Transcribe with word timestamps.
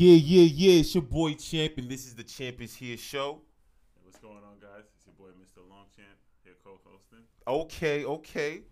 Yeah, 0.00 0.16
yeah, 0.16 0.48
yeah. 0.48 0.80
It's 0.80 0.94
your 0.94 1.04
boy 1.04 1.34
Champ, 1.34 1.76
and 1.76 1.84
this 1.84 2.06
is 2.06 2.14
the 2.14 2.24
Champ 2.24 2.56
is 2.62 2.72
Here 2.72 2.96
show. 2.96 3.44
Hey, 3.92 4.00
what's 4.00 4.16
going 4.16 4.40
on, 4.40 4.56
guys? 4.56 4.88
It's 4.96 5.04
your 5.04 5.12
boy 5.12 5.28
Mr. 5.36 5.60
Longchamp 5.68 6.16
here 6.40 6.56
co-hosting. 6.64 7.20
Okay, 7.44 8.06
okay. 8.08 8.62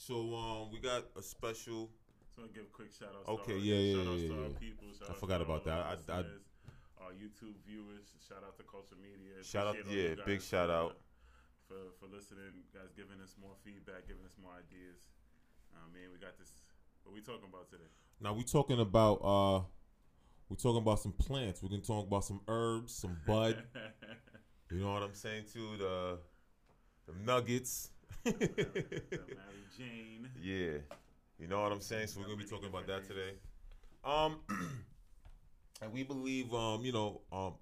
So 0.00 0.32
um, 0.32 0.72
we 0.72 0.80
got 0.80 1.04
a 1.12 1.20
special. 1.20 1.92
I 1.92 2.24
just 2.24 2.38
want 2.40 2.48
to 2.48 2.56
give 2.56 2.64
a 2.64 2.72
quick 2.72 2.88
shout 2.88 3.12
out. 3.12 3.28
Okay, 3.28 3.60
yeah, 3.60 3.76
yeah, 3.76 4.00
shout 4.00 4.16
yeah, 4.16 4.28
to 4.28 4.32
our 4.32 4.48
yeah. 4.48 4.56
people. 4.64 4.88
Shout 4.96 5.10
I 5.10 5.12
forgot 5.12 5.38
to 5.38 5.44
about 5.44 5.64
that. 5.68 5.76
our 5.76 5.92
I- 5.92 6.24
I- 6.24 7.04
our 7.04 7.12
YouTube 7.12 7.60
viewers. 7.68 8.08
Shout 8.24 8.40
out 8.40 8.56
to 8.56 8.64
Culture 8.64 8.96
Media. 8.96 9.44
Shout 9.44 9.68
out- 9.68 9.76
yeah, 9.92 10.16
big 10.24 10.40
shout 10.40 10.72
out. 10.72 10.96
for 11.68 11.92
for 12.00 12.08
listening. 12.08 12.64
Guys, 12.72 12.96
giving 12.96 13.20
us 13.20 13.36
more 13.36 13.52
feedback, 13.60 14.08
giving 14.08 14.24
us 14.24 14.40
more 14.40 14.56
ideas. 14.56 15.04
I 15.76 15.84
mean, 15.92 16.08
we 16.08 16.16
got 16.16 16.40
this. 16.40 16.48
What 17.04 17.12
we 17.12 17.20
talking 17.20 17.52
about 17.52 17.68
today? 17.68 17.92
Now 18.24 18.32
we 18.32 18.42
talking 18.42 18.80
about 18.80 19.20
uh, 19.20 19.68
we 20.48 20.56
talking 20.56 20.82
about 20.82 21.00
some 21.00 21.12
plants. 21.12 21.62
We're 21.62 21.68
gonna 21.68 21.82
talk 21.82 22.06
about 22.06 22.24
some 22.24 22.40
herbs, 22.48 22.94
some 22.94 23.16
bud. 23.26 23.62
you 24.70 24.78
know 24.80 24.92
what 24.92 25.02
I'm 25.02 25.14
saying 25.14 25.44
too? 25.52 25.76
The 25.78 26.18
the 27.06 27.12
nuggets. 27.24 27.90
The 28.24 28.32
Mary 28.32 29.64
Jane. 29.76 30.28
Yeah, 30.42 30.78
you 31.38 31.48
know 31.48 31.60
what 31.62 31.72
I'm 31.72 31.80
saying. 31.80 32.06
So 32.06 32.20
we're 32.20 32.26
gonna 32.26 32.36
be 32.36 32.44
talking 32.44 32.68
about 32.68 32.86
that 32.86 33.06
today. 33.06 33.32
Um, 34.04 34.38
and 35.82 35.92
we 35.92 36.02
believe, 36.04 36.52
um, 36.54 36.84
you 36.84 36.92
know, 36.92 37.22
um, 37.32 37.54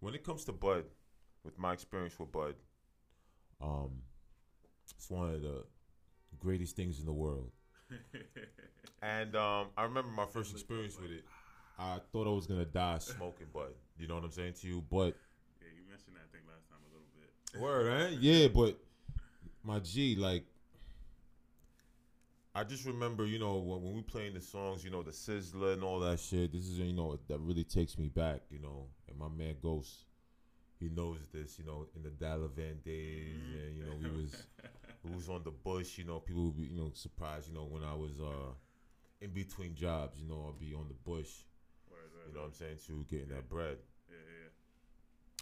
when 0.00 0.14
it 0.14 0.22
comes 0.24 0.44
to 0.44 0.52
bud, 0.52 0.84
with 1.44 1.58
my 1.58 1.72
experience 1.72 2.18
with 2.18 2.30
bud, 2.30 2.54
um, 3.60 3.90
it's 4.84 5.10
one 5.10 5.34
of 5.34 5.42
the 5.42 5.64
greatest 6.38 6.76
things 6.76 7.00
in 7.00 7.06
the 7.06 7.12
world. 7.12 7.50
And 9.02 9.34
um, 9.34 9.66
I 9.76 9.82
remember 9.82 10.10
my 10.12 10.26
first 10.26 10.52
experience 10.52 10.96
with 10.96 11.10
it. 11.10 11.24
I 11.82 11.98
thought 12.12 12.28
I 12.28 12.30
was 12.30 12.46
gonna 12.46 12.64
die 12.64 12.98
smoking 12.98 13.48
bud. 13.52 13.72
You 13.98 14.06
know 14.06 14.14
what 14.14 14.24
I'm 14.24 14.30
saying 14.30 14.54
to 14.60 14.66
you, 14.68 14.84
but 14.88 15.16
Yeah, 15.60 15.68
you 15.74 15.82
mentioned 15.88 16.16
that 16.16 16.30
thing 16.30 16.42
last 16.46 16.68
time 16.68 16.78
a 16.88 16.92
little 16.94 17.08
bit. 17.12 17.60
Word, 17.60 18.12
eh? 18.12 18.16
Yeah, 18.20 18.48
but 18.48 18.78
my 19.64 19.80
G, 19.80 20.14
like, 20.16 20.44
I 22.54 22.64
just 22.64 22.84
remember, 22.84 23.24
you 23.24 23.38
know, 23.38 23.56
when, 23.56 23.82
when 23.82 23.94
we 23.94 24.02
playing 24.02 24.34
the 24.34 24.40
songs, 24.40 24.84
you 24.84 24.90
know, 24.90 25.02
the 25.02 25.10
Sizzler 25.10 25.72
and 25.72 25.82
all 25.82 26.00
that 26.00 26.20
shit. 26.20 26.52
This 26.52 26.68
is, 26.68 26.78
you 26.78 26.92
know, 26.92 27.18
that 27.28 27.38
really 27.38 27.64
takes 27.64 27.98
me 27.98 28.08
back, 28.08 28.42
you 28.50 28.58
know. 28.58 28.86
And 29.08 29.18
my 29.18 29.28
man 29.28 29.56
Ghost, 29.62 30.04
he 30.78 30.88
knows 30.88 31.18
this, 31.32 31.58
you 31.58 31.64
know, 31.64 31.86
in 31.96 32.02
the 32.02 32.10
Dalavan 32.10 32.82
days, 32.84 33.34
and 33.54 33.76
you 33.76 33.84
know, 33.84 33.96
we 34.00 34.22
was 34.22 34.46
we 35.02 35.14
was 35.16 35.28
on 35.28 35.42
the 35.44 35.50
bush, 35.50 35.98
you 35.98 36.04
know. 36.04 36.20
People 36.20 36.44
would 36.44 36.56
be, 36.56 36.64
you 36.64 36.76
know, 36.76 36.90
surprised, 36.94 37.48
you 37.48 37.54
know, 37.54 37.64
when 37.64 37.82
I 37.82 37.94
was 37.94 38.20
uh 38.20 38.52
in 39.20 39.30
between 39.30 39.74
jobs, 39.74 40.20
you 40.20 40.28
know, 40.28 40.52
I'd 40.52 40.60
be 40.60 40.74
on 40.74 40.88
the 40.88 40.94
bush, 40.94 41.30
Word, 42.22 42.28
you 42.28 42.34
know 42.34 42.40
what 42.40 42.46
I'm 42.48 42.52
saying, 42.54 42.78
too, 42.86 43.04
getting 43.10 43.28
that 43.28 43.48
bread. 43.48 43.78
Yeah, 44.08 44.16
yeah, 44.16 44.48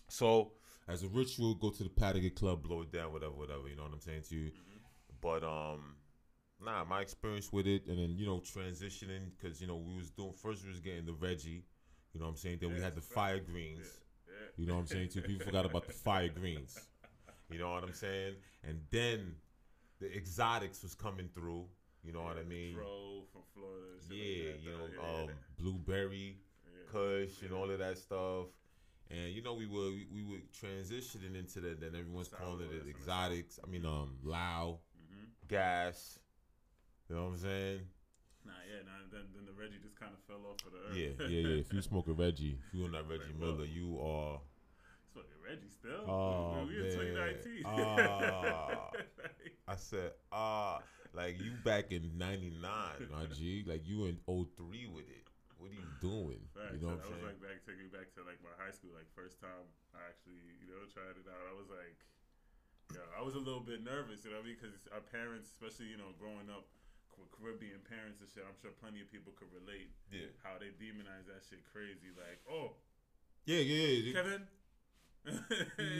So 0.08 0.52
as 0.88 1.02
a 1.02 1.08
ritual, 1.08 1.54
go 1.54 1.70
to 1.70 1.82
the 1.82 1.88
Patagon 1.88 2.34
Club, 2.34 2.62
blow 2.62 2.82
it 2.82 2.92
down, 2.92 3.12
whatever, 3.12 3.32
whatever. 3.32 3.68
You 3.68 3.76
know 3.76 3.84
what 3.84 3.92
I'm 3.92 4.00
saying 4.00 4.22
to 4.28 4.34
you. 4.34 4.50
Mm-hmm. 4.50 4.78
But 5.20 5.44
um, 5.44 5.96
nah, 6.64 6.84
my 6.84 7.00
experience 7.00 7.52
with 7.52 7.66
it, 7.66 7.86
and 7.86 7.98
then 7.98 8.16
you 8.16 8.26
know 8.26 8.40
transitioning 8.40 9.30
because 9.38 9.60
you 9.60 9.66
know 9.66 9.76
we 9.76 9.96
was 9.96 10.10
doing 10.10 10.32
first 10.32 10.64
we 10.64 10.70
was 10.70 10.80
getting 10.80 11.06
the 11.06 11.12
veggie. 11.12 11.62
You 12.12 12.18
know 12.20 12.26
what 12.26 12.30
I'm 12.30 12.36
saying. 12.36 12.58
Then 12.60 12.74
we 12.74 12.80
had 12.80 12.96
the 12.96 13.00
fire 13.00 13.38
greens. 13.38 13.86
yeah. 14.26 14.32
yeah. 14.32 14.48
You 14.56 14.66
know 14.66 14.74
what 14.74 14.80
I'm 14.80 14.86
saying 14.86 15.10
too. 15.10 15.20
People 15.22 15.46
forgot 15.46 15.64
about 15.64 15.86
the 15.86 15.92
fire 15.92 16.28
greens. 16.28 16.78
You 17.50 17.58
know 17.58 17.72
what 17.72 17.84
I'm 17.84 17.92
saying. 17.92 18.34
And 18.66 18.80
then 18.90 19.34
the 20.00 20.12
exotics 20.16 20.82
was 20.82 20.94
coming 20.94 21.28
through. 21.34 21.66
You 22.02 22.12
know 22.12 22.22
what 22.22 22.38
I 22.38 22.44
mean. 22.44 22.74
Pro 22.74 23.24
from 23.32 23.42
Florida. 23.54 23.86
Yeah, 24.10 24.52
like 24.52 24.54
that, 24.54 24.62
you 24.62 24.70
know, 24.70 25.22
um, 25.22 25.28
blueberry. 25.58 26.38
Yeah, 26.92 27.00
Kush 27.26 27.42
and 27.42 27.52
all 27.52 27.70
of 27.70 27.78
that 27.78 27.98
stuff. 27.98 28.46
And 29.10 29.32
you 29.32 29.42
know 29.42 29.54
we 29.54 29.66
were 29.66 29.90
we, 29.90 30.06
we 30.12 30.22
were 30.22 30.38
transitioning 30.54 31.36
into 31.36 31.60
that. 31.60 31.80
Then 31.80 31.94
everyone's 31.98 32.28
calling 32.28 32.68
it 32.72 32.88
exotics. 32.88 33.58
I 33.62 33.68
mean, 33.68 33.84
um, 33.84 34.16
Lao, 34.22 34.78
hmm 34.96 35.24
gas. 35.48 36.18
You 37.08 37.16
know 37.16 37.24
what 37.24 37.30
I'm 37.30 37.38
saying? 37.38 37.80
Nah, 38.46 38.52
yeah, 38.70 38.82
nah. 38.86 39.02
Then, 39.10 39.22
then 39.34 39.46
the 39.46 39.52
Reggie 39.52 39.78
just 39.82 39.98
kind 39.98 40.12
of 40.14 40.20
fell 40.28 40.48
off 40.48 40.64
of 40.64 40.72
the 40.72 40.78
earth. 40.78 40.96
Yeah, 40.96 41.26
yeah, 41.26 41.48
yeah. 41.54 41.60
If 41.60 41.72
you 41.72 41.82
smoke 41.82 42.06
a 42.06 42.12
Reggie, 42.12 42.58
if 42.68 42.72
you 42.72 42.84
on 42.84 42.92
that 42.92 43.08
Reggie 43.08 43.34
Miller, 43.38 43.64
you 43.64 43.98
are. 43.98 44.38
Smoking 45.12 45.30
Reggie 45.44 45.68
still. 45.68 46.08
Oh, 46.08 46.64
we, 46.68 46.76
we 46.76 46.86
in 46.86 46.92
2019. 46.92 47.62
Ah. 47.66 48.90
I 49.68 49.76
said, 49.76 50.12
ah, 50.32 50.82
like 51.12 51.40
you 51.40 51.52
back 51.64 51.90
in 51.92 52.12
'99, 52.16 52.60
my 53.10 53.26
G. 53.34 53.64
Like 53.66 53.82
you 53.86 54.06
in 54.06 54.18
03 54.26 54.86
with 54.94 55.08
it. 55.08 55.29
What 55.60 55.68
are 55.68 55.76
you 55.76 55.84
doing? 56.00 56.40
You 56.72 56.80
know 56.80 56.96
that 56.96 57.04
what 57.04 57.04
I'm 57.04 57.12
was 57.12 57.20
saying? 57.20 57.28
like 57.36 57.40
back 57.44 57.58
taking 57.68 57.84
me 57.84 57.92
back 57.92 58.08
to 58.16 58.24
like 58.24 58.40
my 58.40 58.52
high 58.56 58.72
school, 58.72 58.96
like 58.96 59.04
first 59.12 59.36
time 59.44 59.68
I 59.92 60.00
actually, 60.08 60.40
you 60.56 60.72
know, 60.72 60.88
tried 60.88 61.20
it 61.20 61.28
out. 61.28 61.44
I 61.44 61.52
was 61.52 61.68
like, 61.68 62.00
yeah, 62.96 63.04
I 63.12 63.20
was 63.20 63.36
a 63.36 63.42
little 63.44 63.60
bit 63.60 63.84
nervous, 63.84 64.24
you 64.24 64.32
know, 64.32 64.40
because 64.40 64.72
our 64.88 65.04
parents, 65.04 65.52
especially 65.52 65.92
you 65.92 66.00
know, 66.00 66.16
growing 66.16 66.48
up 66.48 66.64
with 67.20 67.28
Caribbean 67.36 67.84
parents 67.84 68.24
and 68.24 68.28
shit, 68.32 68.40
I'm 68.40 68.56
sure 68.56 68.72
plenty 68.80 69.04
of 69.04 69.12
people 69.12 69.36
could 69.36 69.52
relate 69.52 69.92
Yeah, 70.08 70.32
how 70.40 70.56
they 70.56 70.72
demonize 70.80 71.28
that 71.28 71.44
shit 71.44 71.60
crazy. 71.68 72.08
Like, 72.16 72.40
oh, 72.48 72.80
yeah, 73.44 73.60
yeah. 73.60 74.00
yeah. 74.00 74.14
Kevin. 74.16 74.42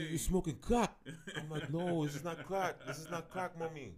You're 0.09 0.19
smoking 0.19 0.56
crack? 0.56 0.97
I'm 1.37 1.53
like, 1.53 1.69
no, 1.69 2.06
this 2.09 2.16
is 2.16 2.25
not 2.25 2.43
crack. 2.49 2.76
This 2.87 2.99
is 2.99 3.10
not 3.10 3.28
crack, 3.28 3.59
mommy. 3.59 3.93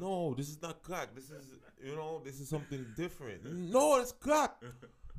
No, 0.00 0.34
this 0.34 0.48
is 0.48 0.60
not 0.60 0.82
crack. 0.82 1.14
This 1.14 1.30
is, 1.30 1.44
you 1.84 1.94
know, 1.94 2.20
this 2.24 2.40
is 2.40 2.48
something 2.48 2.84
different. 2.96 3.44
No, 3.44 3.96
it's 4.00 4.12
crack. 4.12 4.56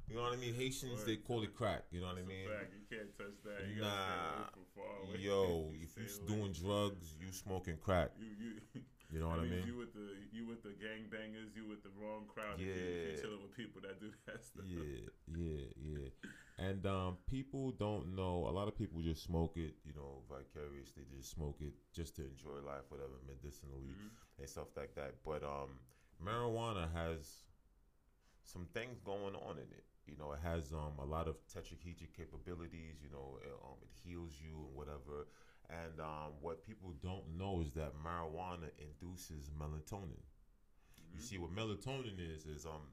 You 0.07 0.17
know 0.17 0.21
what 0.21 0.33
I 0.33 0.35
mean? 0.35 0.53
Haitians 0.53 1.03
they 1.03 1.15
call 1.15 1.41
it 1.41 1.55
crack. 1.55 1.81
You 1.89 1.99
know 1.99 2.05
what 2.13 2.17
I 2.17 2.19
It's 2.19 2.29
a 2.29 2.29
mean? 2.29 2.45
fact. 2.47 2.69
You 2.77 2.85
can't 2.95 3.17
touch 3.17 3.37
that. 3.43 3.65
You 3.65 3.81
Nah. 3.81 3.89
gotta 3.89 4.05
stay 4.05 4.21
away 4.21 4.45
from 4.53 4.65
far 4.77 4.93
away. 5.01 5.17
Yo, 5.17 5.73
if 5.81 5.89
Stay 5.89 6.01
you 6.05 6.13
away. 6.13 6.27
doing 6.29 6.51
drugs, 6.53 7.15
you 7.19 7.31
smoking 7.33 7.77
crack. 7.81 8.11
you 8.21 8.29
you. 8.37 8.81
You 9.13 9.19
know 9.21 9.29
what 9.29 9.39
I 9.39 9.43
that 9.45 9.49
means 9.49 9.65
mean? 9.65 9.73
You 9.73 9.77
with 9.81 9.93
the 9.97 10.07
you 10.31 10.45
with 10.45 10.61
the 10.61 10.73
gangbangers, 10.77 11.55
you 11.57 11.65
with 11.65 11.81
the 11.81 11.89
wrong 11.97 12.25
crowd. 12.29 12.59
you- 12.59 12.69
if 12.69 12.77
Yeah. 12.77 13.15
you 13.17 13.21
chilling 13.21 13.41
with 13.41 13.55
people 13.57 13.81
that 13.81 13.97
do 13.99 14.11
that 14.27 14.45
stuff. 14.45 14.65
Yeah, 14.69 15.09
yeah, 15.25 15.65
yeah. 15.81 16.07
And 16.57 16.85
um, 16.85 17.17
people 17.29 17.71
don't 17.71 18.15
know. 18.15 18.47
A 18.47 18.51
lot 18.51 18.67
of 18.69 18.77
people 18.77 19.01
just 19.01 19.23
smoke 19.23 19.57
it, 19.57 19.75
you 19.83 19.93
know, 19.93 20.23
vicarious. 20.29 20.91
They 20.95 21.03
just 21.17 21.29
smoke 21.31 21.57
it 21.59 21.73
just 21.93 22.15
to 22.15 22.23
enjoy 22.23 22.61
life, 22.65 22.85
whatever, 22.89 23.19
medicinally 23.27 23.91
Mhm. 23.91 24.09
and 24.39 24.49
stuff 24.49 24.67
like 24.77 24.95
that. 24.95 25.15
But 25.25 25.43
um, 25.43 25.79
marijuana 26.23 26.91
has 26.93 27.43
some 28.43 28.67
things 28.73 28.99
going 28.99 29.35
on 29.35 29.57
in 29.57 29.69
it. 29.71 29.83
You 30.05 30.15
know, 30.17 30.31
it 30.33 30.39
has 30.43 30.71
um 30.71 30.93
a 30.99 31.05
lot 31.05 31.27
of 31.27 31.35
tetrahedric 31.47 32.13
capabilities. 32.15 33.01
You 33.03 33.09
know, 33.11 33.39
it, 33.43 33.51
um, 33.63 33.77
it 33.81 33.89
heals 34.03 34.33
you 34.39 34.65
and 34.67 34.75
whatever. 34.75 35.27
And 35.69 35.99
um, 35.99 36.33
what 36.41 36.63
people 36.63 36.93
don't 37.01 37.37
know 37.37 37.61
is 37.61 37.71
that 37.73 37.93
marijuana 37.95 38.69
induces 38.77 39.49
melatonin. 39.49 40.21
You 41.13 41.19
see, 41.21 41.37
what 41.37 41.51
melatonin 41.55 42.19
is 42.19 42.45
is 42.45 42.65
um 42.65 42.91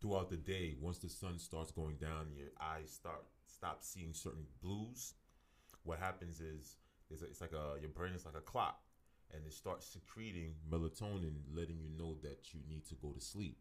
throughout 0.00 0.30
the 0.30 0.36
day, 0.36 0.74
once 0.80 0.98
the 0.98 1.08
sun 1.08 1.38
starts 1.38 1.70
going 1.70 1.96
down, 1.96 2.28
your 2.36 2.48
eyes 2.60 2.90
start 2.90 3.22
stop 3.46 3.78
seeing 3.82 4.12
certain 4.14 4.46
blues. 4.62 5.14
What 5.82 5.98
happens 5.98 6.40
is 6.40 6.76
it's, 7.10 7.22
it's 7.22 7.40
like 7.40 7.52
a 7.52 7.80
your 7.80 7.90
brain 7.90 8.14
is 8.14 8.24
like 8.24 8.36
a 8.36 8.40
clock, 8.40 8.80
and 9.32 9.42
it 9.46 9.52
starts 9.52 9.86
secreting 9.86 10.54
melatonin, 10.70 11.36
letting 11.54 11.78
you 11.78 11.90
know 11.98 12.16
that 12.22 12.52
you 12.52 12.60
need 12.68 12.86
to 12.88 12.94
go 12.96 13.12
to 13.12 13.20
sleep. 13.20 13.58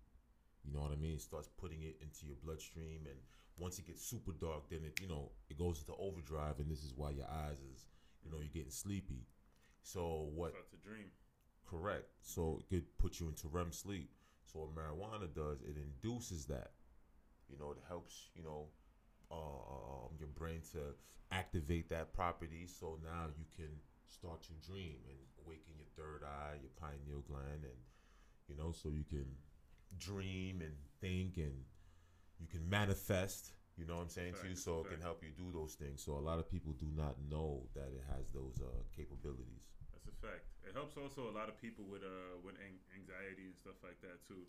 You 0.64 0.74
know 0.74 0.82
what 0.82 0.92
I 0.92 0.96
mean? 0.96 1.14
It 1.14 1.22
starts 1.22 1.50
putting 1.60 1.84
it 1.84 1.98
into 2.02 2.26
your 2.26 2.36
bloodstream, 2.44 3.02
and 3.06 3.20
once 3.58 3.80
it 3.80 3.88
gets 3.88 4.06
super 4.06 4.32
dark, 4.32 4.70
then 4.70 4.82
it 4.86 5.00
you 5.02 5.08
know 5.08 5.32
it 5.50 5.58
goes 5.58 5.80
into 5.80 6.00
overdrive, 6.00 6.60
and 6.60 6.72
this 6.72 6.84
is 6.84 6.94
why 6.96 7.12
your 7.12 7.28
eyes 7.28 7.58
is 7.74 7.86
you 8.24 8.32
know 8.32 8.38
you're 8.38 8.54
getting 8.54 8.72
sleepy. 8.72 9.28
So 9.82 10.30
what 10.34 10.54
to 10.72 10.78
dream. 10.78 11.12
Correct. 11.70 12.06
So 12.22 12.60
it 12.62 12.74
could 12.74 12.98
put 12.98 13.20
you 13.20 13.28
into 13.28 13.48
REM 13.48 13.72
sleep. 13.72 14.10
So 14.52 14.60
what 14.60 14.76
marijuana 14.76 15.34
does, 15.34 15.62
it 15.62 15.78
induces 15.78 16.46
that. 16.46 16.72
You 17.50 17.58
know, 17.60 17.72
it 17.72 17.78
helps, 17.88 18.30
you 18.36 18.44
know, 18.44 18.68
uh, 19.32 19.36
um, 19.36 20.16
your 20.20 20.30
brain 20.30 20.62
to 20.74 20.80
activate 21.32 21.90
that 21.90 22.14
property. 22.14 22.66
So 22.68 23.00
now 23.04 23.26
you 23.38 23.46
can 23.56 23.70
start 24.08 24.42
to 24.44 24.54
dream 24.66 24.98
and 25.08 25.18
awaken 25.46 25.74
your 25.78 25.90
third 25.96 26.24
eye, 26.26 26.58
your 26.62 26.72
pineal 26.80 27.22
gland, 27.28 27.64
and, 27.64 27.80
you 28.48 28.56
know, 28.56 28.72
so 28.72 28.90
you 28.90 29.04
can 29.04 29.26
dream 29.98 30.62
and 30.62 30.74
think 31.02 31.38
and 31.38 31.54
you 32.40 32.48
can 32.48 32.68
manifest. 32.70 33.54
You 33.78 33.86
know 33.86 33.96
what 33.96 34.04
I'm 34.04 34.10
saying 34.10 34.34
to 34.42 34.50
you? 34.50 34.56
So 34.56 34.82
it 34.82 34.92
can 34.92 35.02
help 35.02 35.24
you 35.24 35.30
do 35.38 35.52
those 35.54 35.76
things. 35.76 36.04
So 36.04 36.14
a 36.14 36.20
lot 36.20 36.38
of 36.38 36.50
people 36.52 36.74
do 36.74 36.88
not 36.96 37.16
know 37.30 37.64
that 37.76 37.88
it 37.96 38.04
has 38.10 38.28
those 38.34 38.60
uh, 38.62 38.84
capabilities. 38.96 39.72
That's 39.94 40.08
a 40.08 40.28
fact. 40.28 40.49
It 40.70 40.78
helps 40.78 41.02
also 41.02 41.26
a 41.26 41.34
lot 41.34 41.50
of 41.50 41.58
people 41.58 41.82
with 41.90 42.06
uh 42.06 42.38
with 42.46 42.54
an- 42.62 42.86
anxiety 42.94 43.50
and 43.50 43.58
stuff 43.58 43.82
like 43.82 43.98
that 44.06 44.22
too. 44.22 44.46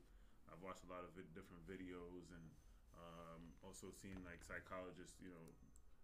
I've 0.52 0.60
watched 0.60 0.84
a 0.84 0.90
lot 0.92 1.00
of 1.00 1.16
vid- 1.16 1.32
different 1.32 1.64
videos 1.64 2.28
and 2.28 2.44
um, 2.92 3.56
also 3.64 3.88
seen 3.88 4.20
like 4.28 4.44
psychologists, 4.44 5.16
you 5.16 5.32
know, 5.32 5.46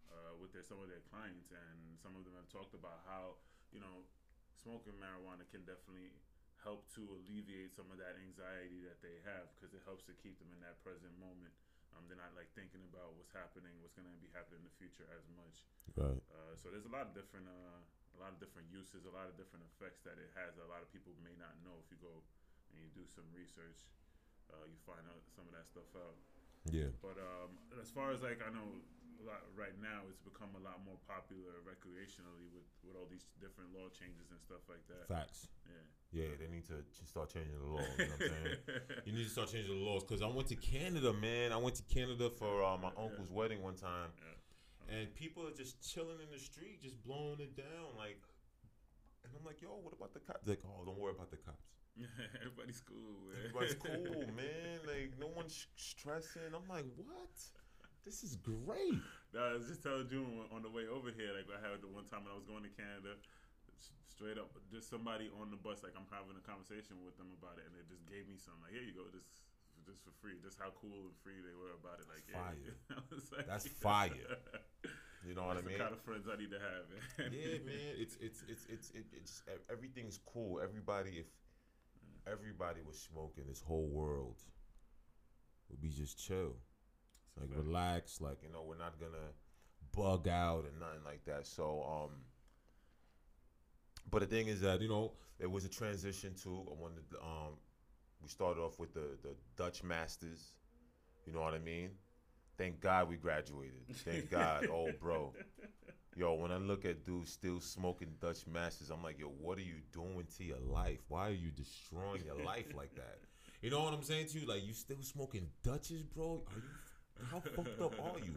uh, 0.08 0.32
with 0.40 0.56
their 0.56 0.64
some 0.64 0.80
of 0.80 0.88
their 0.88 1.04
clients, 1.12 1.52
and 1.52 2.00
some 2.00 2.16
of 2.16 2.24
them 2.24 2.32
have 2.40 2.48
talked 2.48 2.72
about 2.72 3.04
how 3.04 3.36
you 3.68 3.84
know 3.84 4.08
smoking 4.56 4.96
marijuana 4.96 5.44
can 5.52 5.68
definitely 5.68 6.16
help 6.64 6.88
to 6.96 7.04
alleviate 7.20 7.76
some 7.76 7.92
of 7.92 8.00
that 8.00 8.16
anxiety 8.16 8.80
that 8.88 8.96
they 9.04 9.20
have 9.20 9.52
because 9.52 9.76
it 9.76 9.84
helps 9.84 10.08
to 10.08 10.16
keep 10.16 10.40
them 10.40 10.48
in 10.56 10.64
that 10.64 10.80
present 10.80 11.12
moment. 11.20 11.52
Um, 11.92 12.08
they're 12.08 12.16
not 12.16 12.32
like 12.32 12.48
thinking 12.56 12.80
about 12.88 13.12
what's 13.20 13.36
happening, 13.36 13.76
what's 13.84 13.92
going 13.92 14.08
to 14.08 14.16
be 14.24 14.32
happening 14.32 14.64
in 14.64 14.66
the 14.66 14.76
future 14.80 15.04
as 15.12 15.28
much. 15.36 15.56
Right. 15.92 16.20
Uh, 16.32 16.56
so 16.56 16.72
there's 16.72 16.88
a 16.88 16.92
lot 16.92 17.06
of 17.08 17.12
different, 17.14 17.46
uh, 17.48 17.80
a 18.16 18.20
lot 18.24 18.32
of 18.32 18.40
different 18.40 18.66
uses, 18.72 19.04
a 19.04 19.12
lot 19.12 19.28
of 19.28 19.36
different 19.36 19.62
effects 19.76 20.00
that 20.08 20.16
it 20.16 20.32
has. 20.34 20.56
that 20.56 20.64
A 20.64 20.72
lot 20.72 20.80
of 20.80 20.88
people 20.90 21.12
may 21.20 21.36
not 21.36 21.52
know 21.60 21.76
if 21.84 21.88
you 21.92 22.00
go 22.00 22.24
and 22.72 22.80
you 22.80 22.88
do 22.96 23.04
some 23.06 23.28
research. 23.36 23.84
Uh, 24.48 24.64
you 24.66 24.78
find 24.86 25.02
out 25.10 25.20
some 25.34 25.44
of 25.46 25.52
that 25.52 25.66
stuff 25.66 25.90
out. 25.98 26.16
Yeah. 26.70 26.90
But 27.02 27.18
um, 27.18 27.58
as 27.82 27.90
far 27.90 28.10
as 28.14 28.22
like 28.22 28.38
I 28.42 28.50
know, 28.54 28.66
a 29.18 29.24
lot, 29.26 29.42
right 29.58 29.74
now 29.82 30.06
it's 30.06 30.20
become 30.22 30.52
a 30.54 30.62
lot 30.62 30.78
more 30.86 30.98
popular 31.08 31.58
recreationally 31.66 32.46
with, 32.54 32.66
with 32.86 32.94
all 32.94 33.08
these 33.10 33.26
different 33.42 33.74
law 33.74 33.90
changes 33.90 34.30
and 34.30 34.38
stuff 34.42 34.62
like 34.70 34.82
that. 34.86 35.06
Facts. 35.10 35.48
Yeah. 35.66 35.82
Yeah, 36.14 36.30
they 36.38 36.46
need 36.46 36.64
to 36.70 36.80
start 37.04 37.34
changing 37.34 37.58
the 37.58 37.66
laws. 37.66 37.82
You 37.98 38.06
know 38.06 38.14
what 38.14 38.22
I'm 38.22 38.30
saying? 38.30 38.56
you 39.04 39.12
need 39.12 39.26
to 39.26 39.34
start 39.34 39.50
changing 39.50 39.74
the 39.74 39.82
laws 39.84 40.06
because 40.06 40.22
I 40.22 40.30
went 40.30 40.48
to 40.54 40.56
Canada, 40.56 41.12
man. 41.12 41.50
I 41.52 41.58
went 41.58 41.74
to 41.76 41.82
Canada 41.90 42.30
for 42.30 42.62
uh, 42.62 42.78
my 42.78 42.94
uncle's 42.96 43.30
wedding 43.30 43.62
one 43.62 43.74
time, 43.74 44.14
Yeah. 44.14 44.38
And 44.88 45.14
people 45.14 45.46
are 45.46 45.54
just 45.54 45.82
chilling 45.82 46.20
in 46.22 46.30
the 46.30 46.38
street, 46.38 46.82
just 46.82 47.02
blowing 47.02 47.40
it 47.40 47.56
down, 47.56 47.96
like. 47.96 48.22
And 49.24 49.34
I'm 49.34 49.42
like, 49.42 49.60
yo, 49.60 49.74
what 49.82 49.90
about 49.90 50.14
the 50.14 50.22
cops? 50.22 50.46
Like, 50.46 50.62
oh, 50.62 50.86
don't 50.86 50.98
worry 50.98 51.10
about 51.10 51.34
the 51.34 51.42
cops. 51.42 51.66
Everybody's 52.38 52.78
cool. 52.86 53.26
Man. 53.26 53.34
Everybody's 53.42 53.74
cool, 53.82 54.22
man. 54.38 54.78
Like, 54.86 55.18
no 55.18 55.26
one's 55.34 55.66
stressing. 55.74 56.54
I'm 56.54 56.68
like, 56.70 56.86
what? 56.94 57.34
This 58.06 58.22
is 58.22 58.38
great. 58.38 59.02
Nah, 59.34 59.50
I 59.50 59.58
was 59.58 59.66
just 59.66 59.82
telling 59.82 60.06
June 60.06 60.46
on 60.54 60.62
the 60.62 60.70
way 60.70 60.86
over 60.86 61.10
here. 61.10 61.34
Like 61.34 61.50
I 61.50 61.58
had 61.58 61.82
the 61.82 61.90
one 61.90 62.06
time 62.06 62.22
when 62.22 62.30
I 62.30 62.38
was 62.38 62.46
going 62.46 62.62
to 62.62 62.70
Canada, 62.70 63.18
straight 64.06 64.38
up, 64.38 64.54
just 64.70 64.86
somebody 64.86 65.26
on 65.42 65.50
the 65.50 65.58
bus. 65.58 65.82
Like 65.82 65.98
I'm 65.98 66.06
having 66.14 66.38
a 66.38 66.44
conversation 66.46 67.02
with 67.02 67.18
them 67.18 67.34
about 67.34 67.58
it, 67.58 67.66
and 67.66 67.74
they 67.74 67.82
just 67.90 68.06
gave 68.06 68.30
me 68.30 68.38
some. 68.38 68.54
Like 68.62 68.78
here 68.78 68.86
you 68.86 68.94
go, 68.94 69.10
just 69.10 69.26
just 69.82 70.06
for 70.06 70.14
free. 70.22 70.38
Just 70.38 70.54
how 70.62 70.70
cool 70.78 71.10
and 71.10 71.18
free 71.18 71.42
they 71.42 71.58
were 71.58 71.74
about 71.74 71.98
it. 71.98 72.06
Like 72.06 72.22
fire. 72.30 72.54
Yeah. 72.94 73.02
Like, 73.34 73.50
That's 73.50 73.66
fire. 73.66 74.38
You 75.26 75.34
know 75.34 75.46
what 75.46 75.56
I 75.56 75.62
mean? 75.62 75.73
the 75.78 75.84
kind 75.84 75.93
of 75.93 76.00
friends 76.02 76.26
I 76.32 76.37
need 76.37 76.50
to 76.50 76.58
have. 76.58 76.84
Man. 77.19 77.32
yeah, 77.32 77.58
man. 77.64 77.75
It's 77.99 78.17
it's 78.20 78.44
it's 78.49 78.67
it's 78.69 78.93
it's 78.94 79.43
everything's 79.70 80.20
cool. 80.32 80.61
Everybody, 80.62 81.11
if 81.19 81.26
everybody 82.31 82.81
was 82.87 82.99
smoking, 82.99 83.44
this 83.49 83.61
whole 83.61 83.88
world 83.88 84.37
would 85.69 85.81
be 85.81 85.88
just 85.88 86.19
chill, 86.19 86.56
like 87.40 87.49
fact. 87.50 87.61
relax. 87.61 88.20
Like 88.20 88.38
you 88.43 88.50
know, 88.52 88.62
we're 88.67 88.78
not 88.78 89.00
gonna 89.00 89.32
bug 89.93 90.28
out 90.28 90.64
and 90.64 90.78
nothing 90.78 91.05
like 91.05 91.25
that. 91.25 91.46
So, 91.46 91.82
um, 91.82 92.11
but 94.11 94.20
the 94.20 94.26
thing 94.26 94.46
is 94.46 94.61
that 94.61 94.81
you 94.81 94.88
know 94.88 95.12
it 95.40 95.50
was 95.50 95.64
a 95.64 95.69
transition 95.69 96.34
to 96.43 96.50
when 96.78 96.93
the, 97.11 97.19
um 97.19 97.58
we 98.23 98.28
started 98.28 98.61
off 98.61 98.78
with 98.78 98.94
the 98.94 99.19
the 99.23 99.34
Dutch 99.56 99.82
Masters. 99.82 100.52
You 101.26 101.32
know 101.32 101.40
what 101.40 101.55
I 101.55 101.58
mean? 101.58 101.90
Thank 102.56 102.80
God 102.80 103.08
we 103.08 103.16
graduated. 103.16 103.82
Thank 104.04 104.30
God. 104.30 104.68
Oh, 104.70 104.90
bro. 105.00 105.32
Yo, 106.16 106.34
when 106.34 106.50
I 106.50 106.56
look 106.56 106.84
at 106.86 107.04
dudes 107.04 107.30
still 107.30 107.60
smoking 107.60 108.14
Dutch 108.20 108.46
Masters, 108.46 108.90
I'm 108.90 109.02
like, 109.02 109.18
yo, 109.18 109.26
what 109.26 109.58
are 109.58 109.62
you 109.62 109.80
doing 109.92 110.26
to 110.38 110.44
your 110.44 110.60
life? 110.60 111.00
Why 111.08 111.28
are 111.28 111.32
you 111.32 111.50
destroying 111.50 112.24
your 112.24 112.42
life 112.42 112.66
like 112.74 112.94
that? 112.94 113.18
You 113.60 113.70
know 113.70 113.82
what 113.82 113.92
I'm 113.92 114.02
saying 114.02 114.28
to 114.28 114.40
you? 114.40 114.46
Like, 114.46 114.64
you 114.64 114.72
still 114.72 115.02
smoking 115.02 115.48
Dutches, 115.62 116.02
bro? 116.04 116.42
Are 116.46 116.56
you? 116.56 117.26
How 117.30 117.40
fucked 117.40 117.80
up 117.80 117.92
are 118.00 118.18
you? 118.18 118.34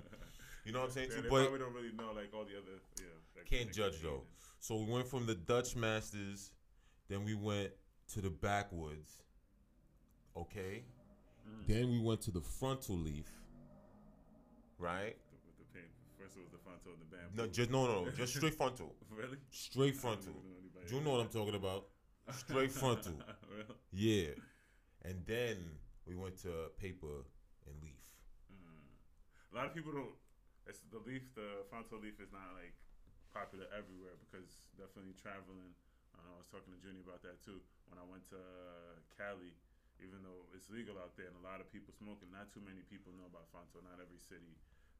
You 0.65 0.73
know 0.73 0.79
what 0.79 0.87
I'm 0.87 0.91
saying 0.91 1.09
Yeah, 1.11 1.21
too? 1.21 1.29
But 1.29 1.51
we 1.51 1.57
don't 1.57 1.73
really 1.73 1.91
know 1.97 2.11
like 2.15 2.31
all 2.33 2.43
the 2.43 2.57
other. 2.57 2.79
Yeah. 2.97 3.05
Like, 3.35 3.45
can't 3.45 3.73
judge 3.73 4.01
though. 4.01 4.23
So 4.59 4.75
we 4.75 4.91
went 4.91 5.07
from 5.07 5.25
the 5.25 5.35
Dutch 5.35 5.75
Masters, 5.75 6.51
then 7.07 7.23
we 7.23 7.33
went 7.33 7.71
to 8.13 8.21
the 8.21 8.29
backwoods. 8.29 9.23
Okay. 10.35 10.83
Mm. 11.47 11.67
Then 11.67 11.91
we 11.91 11.99
went 11.99 12.21
to 12.21 12.31
the 12.31 12.41
frontal 12.41 12.97
leaf. 12.97 13.25
Right? 14.79 15.15
With 15.45 15.57
the 15.59 15.67
pain. 15.75 15.91
First 16.17 16.37
it 16.37 16.43
was 16.43 16.51
the 16.55 16.63
frontal 16.63 16.95
and 16.95 17.01
the 17.03 17.11
bamboo. 17.11 17.35
No, 17.35 17.47
just 17.47 17.69
no, 17.69 17.85
no, 17.85 18.05
no, 18.05 18.11
just 18.11 18.35
straight 18.35 18.55
frontal. 18.55 18.95
really? 19.11 19.37
Straight 19.51 19.95
frontal. 19.95 20.33
know 20.33 20.87
Do 20.87 20.95
you 20.95 21.01
know 21.01 21.11
what 21.19 21.21
I'm 21.21 21.33
talking 21.33 21.55
about? 21.55 21.91
Straight 22.31 22.71
frontal. 22.81 23.13
Well, 23.51 23.75
Yeah. 23.91 24.33
And 25.03 25.23
then 25.27 25.57
we 26.07 26.15
went 26.15 26.39
to 26.43 26.71
paper 26.79 27.27
and 27.67 27.75
leaf. 27.83 28.03
mm. 28.51 28.87
A 29.51 29.53
lot 29.55 29.67
of 29.67 29.73
people 29.75 29.91
don't. 29.91 30.15
It's 30.67 30.81
the 30.91 31.01
leaf, 31.03 31.23
the 31.35 31.65
frontal 31.69 31.99
leaf 31.99 32.19
is 32.21 32.31
not 32.31 32.45
like 32.55 32.75
popular 33.33 33.65
everywhere 33.73 34.15
because 34.21 34.59
definitely 34.77 35.13
traveling. 35.17 35.73
Uh, 36.13 36.35
I 36.35 36.37
was 36.41 36.49
talking 36.49 36.73
to 36.73 36.79
Junior 36.81 37.01
about 37.05 37.21
that 37.25 37.41
too. 37.41 37.59
When 37.89 37.97
I 37.97 38.05
went 38.05 38.25
to 38.33 38.41
Cali, 39.17 39.55
even 39.99 40.23
though 40.23 40.47
it's 40.55 40.71
legal 40.71 40.95
out 40.99 41.15
there 41.19 41.27
and 41.27 41.37
a 41.39 41.45
lot 41.45 41.59
of 41.59 41.67
people 41.71 41.91
smoking, 41.95 42.31
not 42.31 42.49
too 42.51 42.63
many 42.63 42.83
people 42.87 43.11
know 43.15 43.27
about 43.27 43.47
frontal. 43.51 43.83
Not 43.83 43.99
every 43.99 44.19
city. 44.19 44.55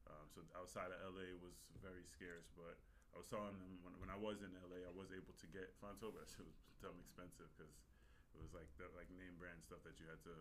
Um, 0.08 0.26
so 0.32 0.40
outside 0.56 0.90
of 0.92 0.98
LA 1.12 1.36
was 1.40 1.54
very 1.80 2.04
scarce, 2.08 2.48
but 2.56 2.76
I 3.12 3.20
was 3.20 3.28
telling 3.28 3.52
them 3.56 3.80
when, 3.84 3.94
when 4.00 4.10
I 4.10 4.18
was 4.18 4.40
in 4.42 4.50
LA, 4.56 4.82
I 4.86 4.92
was 4.94 5.12
able 5.12 5.34
to 5.36 5.46
get 5.50 5.70
frontal, 5.78 6.12
but 6.14 6.28
it 6.40 6.44
was 6.44 6.58
dumb 6.80 6.96
expensive 7.00 7.48
because 7.56 7.72
it 8.34 8.40
was 8.40 8.52
like 8.56 8.68
the 8.80 8.88
like 8.96 9.10
name 9.16 9.36
brand 9.36 9.60
stuff 9.60 9.82
that 9.84 9.98
you 10.00 10.06
had 10.08 10.20
to 10.24 10.34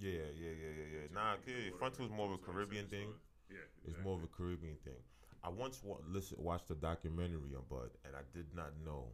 Yeah, 0.00 0.28
yeah, 0.34 0.54
yeah, 0.56 0.72
yeah, 0.72 0.88
yeah. 0.88 1.06
Nah, 1.12 1.36
or 1.36 1.78
frontal 1.78 2.06
is 2.06 2.12
more 2.12 2.32
of 2.32 2.40
a 2.40 2.42
Caribbean 2.42 2.86
thing. 2.86 3.12
Yeah, 3.50 3.68
It's 3.84 3.98
more 4.00 4.16
of 4.16 4.24
a 4.24 4.32
Caribbean 4.32 4.76
thing. 4.84 5.00
I 5.44 5.48
once 5.50 5.82
wa- 5.82 6.00
listen, 6.08 6.38
watched 6.40 6.70
a 6.70 6.74
documentary 6.74 7.54
on 7.56 7.64
Bud, 7.68 7.90
and 8.06 8.14
I 8.16 8.22
did 8.32 8.54
not 8.54 8.72
know 8.84 9.12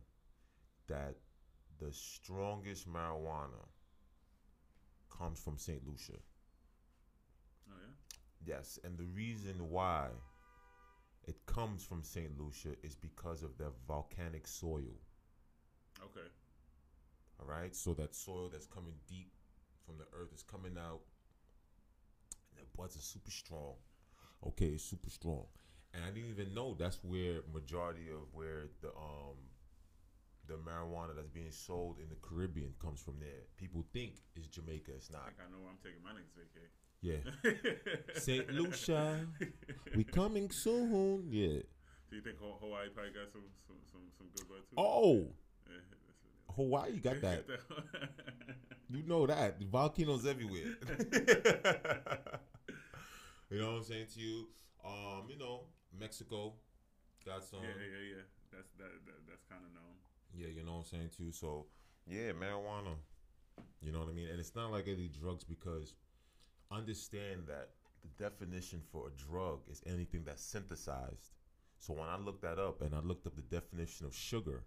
that 0.88 1.16
the 1.78 1.92
strongest 1.92 2.88
marijuana 2.88 3.64
comes 5.18 5.40
from 5.40 5.58
St. 5.58 5.80
Lucia. 5.86 6.18
Oh 7.70 7.74
yeah. 7.80 8.54
Yes, 8.54 8.78
and 8.84 8.96
the 8.96 9.04
reason 9.04 9.68
why 9.68 10.08
it 11.26 11.36
comes 11.46 11.84
from 11.84 12.02
St. 12.02 12.30
Lucia 12.38 12.74
is 12.82 12.94
because 12.94 13.42
of 13.42 13.58
their 13.58 13.72
volcanic 13.86 14.46
soil. 14.46 14.96
Okay. 16.02 16.28
All 17.40 17.46
right, 17.46 17.74
so 17.74 17.94
that 17.94 18.14
soil 18.14 18.48
that's 18.50 18.66
coming 18.66 18.94
deep 19.08 19.30
from 19.84 19.96
the 19.98 20.04
earth 20.18 20.32
is 20.34 20.42
coming 20.42 20.76
out, 20.78 21.00
and 22.50 22.60
the 22.60 22.76
buds 22.76 22.96
are 22.96 23.00
super 23.00 23.30
strong. 23.30 23.74
Okay, 24.46 24.76
super 24.76 25.10
strong, 25.10 25.44
and 25.94 26.02
I 26.04 26.10
didn't 26.10 26.30
even 26.30 26.54
know 26.54 26.74
that's 26.78 27.02
where 27.02 27.40
majority 27.52 28.08
of 28.10 28.32
where 28.32 28.68
the 28.82 28.88
um 28.88 29.36
the 30.48 30.54
marijuana 30.54 31.14
that's 31.14 31.28
being 31.28 31.50
sold 31.52 31.98
in 32.02 32.08
the 32.08 32.16
Caribbean 32.22 32.72
comes 32.80 33.00
from 33.00 33.20
there. 33.20 33.44
People 33.56 33.84
think 33.92 34.14
it's 34.34 34.48
Jamaica. 34.48 34.92
It's 34.96 35.10
I 35.14 35.18
not. 35.18 35.26
think 35.26 35.38
I 35.46 35.50
know 35.52 35.60
where 35.60 35.70
I'm 35.70 35.78
taking 35.84 36.02
my 36.02 36.12
next 36.12 36.34
vacation. 36.34 36.74
Yeah, 37.00 37.22
St. 38.14 38.50
Lucia, 38.52 39.26
we 39.94 40.02
coming 40.04 40.50
soon. 40.50 41.28
Yeah. 41.30 41.60
Do 42.10 42.16
you 42.16 42.22
think 42.22 42.36
Hawaii 42.40 42.88
probably 42.88 43.12
got 43.12 43.30
some 43.30 43.42
some 43.66 43.76
some, 43.92 44.00
some 44.16 44.26
good 44.34 44.48
bud 44.48 44.64
too? 44.68 44.74
Oh, 44.78 45.28
Yeah, 45.68 45.76
Hawaii 46.56 46.98
got 46.98 47.20
that. 47.26 47.44
You 48.90 49.02
know 49.06 49.26
that 49.26 49.60
volcanoes 49.62 50.26
everywhere. 50.26 50.74
you 53.50 53.60
know 53.60 53.72
what 53.72 53.78
I'm 53.78 53.84
saying 53.84 54.06
to 54.14 54.20
you? 54.20 54.48
Um, 54.84 55.24
you 55.28 55.38
know, 55.38 55.64
Mexico 55.98 56.54
got 57.24 57.44
some. 57.44 57.60
yeah, 57.62 57.68
yeah, 57.78 58.16
yeah. 58.16 58.22
That's 58.50 58.70
that, 58.78 58.90
that 59.06 59.18
that's 59.28 59.44
kind 59.44 59.62
of 59.64 59.70
known. 59.74 59.94
Yeah, 60.34 60.48
you 60.48 60.64
know 60.64 60.72
what 60.72 60.78
I'm 60.78 60.84
saying 60.84 61.10
too. 61.16 61.32
So, 61.32 61.66
yeah, 62.06 62.32
marijuana. 62.32 62.94
You 63.80 63.92
know 63.92 64.00
what 64.00 64.08
I 64.08 64.12
mean? 64.12 64.28
And 64.28 64.40
it's 64.40 64.54
not 64.54 64.70
like 64.70 64.88
any 64.88 65.08
drugs 65.08 65.44
because 65.44 65.94
understand 66.70 67.42
that 67.46 67.70
the 68.02 68.22
definition 68.22 68.80
for 68.92 69.08
a 69.08 69.10
drug 69.30 69.60
is 69.70 69.82
anything 69.86 70.22
that's 70.24 70.42
synthesized. 70.42 71.32
So 71.78 71.94
when 71.94 72.08
I 72.08 72.18
looked 72.18 72.42
that 72.42 72.58
up 72.58 72.82
and 72.82 72.94
I 72.94 73.00
looked 73.00 73.26
up 73.26 73.36
the 73.36 73.42
definition 73.42 74.06
of 74.06 74.14
sugar, 74.14 74.64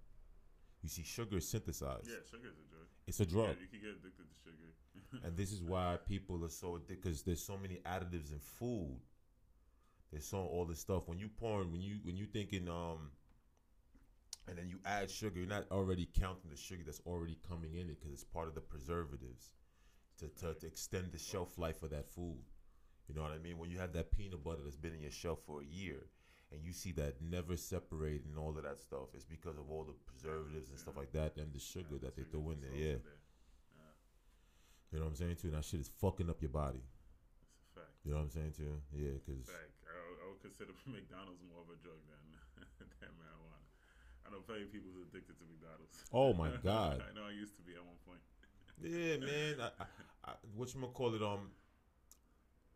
you 0.81 0.89
see, 0.89 1.03
sugar 1.03 1.37
is 1.37 1.47
synthesized. 1.47 2.07
Yeah, 2.07 2.15
sugar 2.29 2.47
is 2.47 2.57
a 2.57 2.69
drug. 2.69 2.87
It's 3.07 3.19
a 3.19 3.25
drug. 3.25 3.49
Yeah, 3.49 3.61
you 3.61 3.67
can 3.67 3.79
get 3.81 3.97
addicted 3.99 4.25
to 4.29 4.35
sugar. 4.43 5.21
and 5.25 5.37
this 5.37 5.51
is 5.51 5.61
why 5.61 5.97
people 6.07 6.43
are 6.43 6.49
so 6.49 6.75
addicted 6.75 7.01
because 7.01 7.21
there's 7.23 7.43
so 7.43 7.57
many 7.57 7.79
additives 7.85 8.31
in 8.31 8.39
food. 8.39 8.97
There's 10.11 10.25
so 10.25 10.39
all 10.39 10.65
this 10.65 10.79
stuff 10.79 11.03
when 11.07 11.19
you 11.19 11.29
pouring 11.29 11.71
when 11.71 11.81
you 11.81 11.99
when 12.03 12.17
you 12.17 12.25
thinking 12.25 12.67
um, 12.67 13.11
and 14.47 14.57
then 14.57 14.67
you 14.67 14.79
add 14.85 15.09
sugar, 15.09 15.39
you're 15.39 15.47
not 15.47 15.65
already 15.71 16.09
counting 16.19 16.49
the 16.49 16.57
sugar 16.57 16.83
that's 16.85 17.01
already 17.05 17.37
coming 17.47 17.75
in 17.75 17.89
it 17.89 17.99
because 17.99 18.13
it's 18.13 18.23
part 18.23 18.47
of 18.47 18.55
the 18.55 18.61
preservatives 18.61 19.51
to, 20.19 20.27
to 20.41 20.53
to 20.55 20.67
extend 20.67 21.11
the 21.11 21.19
shelf 21.19 21.57
life 21.57 21.83
of 21.83 21.91
that 21.91 22.09
food. 22.09 22.43
You 23.07 23.15
know 23.15 23.21
what 23.21 23.31
I 23.31 23.37
mean? 23.37 23.57
When 23.57 23.69
you 23.69 23.79
have 23.79 23.93
that 23.93 24.11
peanut 24.11 24.43
butter 24.43 24.61
that's 24.63 24.77
been 24.77 24.93
in 24.93 25.01
your 25.01 25.11
shelf 25.11 25.39
for 25.45 25.61
a 25.61 25.65
year. 25.65 26.07
And 26.53 26.59
you 26.65 26.73
see 26.73 26.91
that 26.99 27.15
never 27.21 27.55
separate 27.55 28.25
and 28.25 28.37
all 28.37 28.49
of 28.49 28.63
that 28.63 28.77
stuff. 28.77 29.07
It's 29.13 29.23
because 29.23 29.57
of 29.57 29.71
all 29.71 29.85
the 29.85 29.95
preservatives 30.05 30.67
and 30.67 30.77
stuff 30.77 30.97
like 30.97 31.13
that, 31.13 31.37
and 31.37 31.47
the 31.53 31.61
sugar 31.61 31.95
that 32.01 32.17
they 32.17 32.23
throw 32.23 32.51
in 32.51 32.59
there. 32.59 32.75
Yeah, 32.75 32.97
you 34.91 34.99
know 34.99 35.07
what 35.07 35.15
I'm 35.15 35.19
saying 35.23 35.39
too. 35.39 35.47
And 35.47 35.55
that 35.55 35.63
shit 35.63 35.79
is 35.79 35.87
fucking 36.03 36.27
up 36.27 36.43
your 36.43 36.51
body. 36.51 36.83
That's 36.83 37.63
a 37.63 37.79
fact. 37.79 37.95
You 38.03 38.11
know 38.11 38.19
what 38.19 38.27
I'm 38.27 38.35
saying 38.35 38.53
too? 38.59 38.75
Yeah, 38.91 39.15
because 39.23 39.47
I, 39.47 39.63
I 39.87 40.25
would 40.27 40.43
consider 40.43 40.75
McDonald's 40.91 41.39
more 41.47 41.63
of 41.63 41.71
a 41.71 41.79
drug 41.79 42.03
than 42.11 42.19
than 42.99 43.15
marijuana. 43.15 43.70
I 44.25 44.31
know 44.31 44.39
plenty 44.45 44.63
of 44.63 44.71
people 44.71 44.89
who's 44.95 45.07
addicted 45.07 45.35
to 45.39 45.43
McDonald's. 45.45 46.03
Oh, 46.13 46.33
my 46.33 46.49
God. 46.63 47.03
I 47.09 47.13
know 47.15 47.25
I 47.27 47.31
used 47.31 47.55
to 47.57 47.61
be 47.63 47.73
at 47.73 47.83
one 47.83 47.95
point. 48.05 48.19
yeah, 48.81 49.17
man. 49.17 49.55
I, 49.59 49.83
I, 49.83 50.31
I, 50.31 50.33
what 50.55 50.73
you 50.73 50.79
gonna 50.81 50.93
call 50.93 51.13
it? 51.15 51.21
Um, 51.21 51.49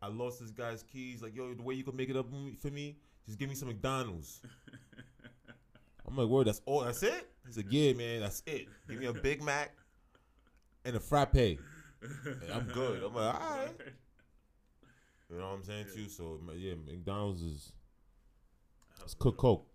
I 0.02 0.08
lost 0.08 0.40
this 0.40 0.50
guy's 0.50 0.82
keys. 0.82 1.22
Like, 1.22 1.34
yo, 1.34 1.54
the 1.54 1.62
way 1.62 1.74
you 1.74 1.84
can 1.84 1.96
make 1.96 2.10
it 2.10 2.16
up 2.16 2.26
for 2.60 2.70
me, 2.70 2.96
just 3.26 3.38
give 3.38 3.48
me 3.48 3.54
some 3.54 3.68
McDonald's. 3.68 4.40
I'm 6.06 6.16
like, 6.16 6.28
word, 6.28 6.46
that's 6.46 6.60
all. 6.66 6.84
That's 6.84 7.02
it. 7.02 7.28
He's 7.46 7.56
like, 7.56 7.66
yeah, 7.70 7.92
man, 7.92 8.20
that's 8.20 8.42
it. 8.46 8.68
Give 8.88 9.00
me 9.00 9.06
a 9.06 9.12
Big 9.12 9.42
Mac 9.42 9.72
and 10.84 10.94
a 10.96 11.00
frappe. 11.00 11.34
And 11.34 11.58
I'm 12.52 12.66
good. 12.66 13.02
I'm 13.02 13.14
like, 13.14 13.34
all 13.34 13.40
right. 13.56 13.70
You 15.28 15.38
know 15.38 15.48
what 15.48 15.54
I'm 15.56 15.64
saying 15.64 15.86
Yeah. 15.88 16.04
too? 16.04 16.08
So 16.08 16.38
yeah, 16.54 16.74
McDonald's 16.86 17.42
is 17.42 17.72
it's 19.02 19.14
of 19.14 19.20
a 19.20 19.22
cooked 19.24 19.40
drug. 19.40 19.58
coke. 19.58 19.66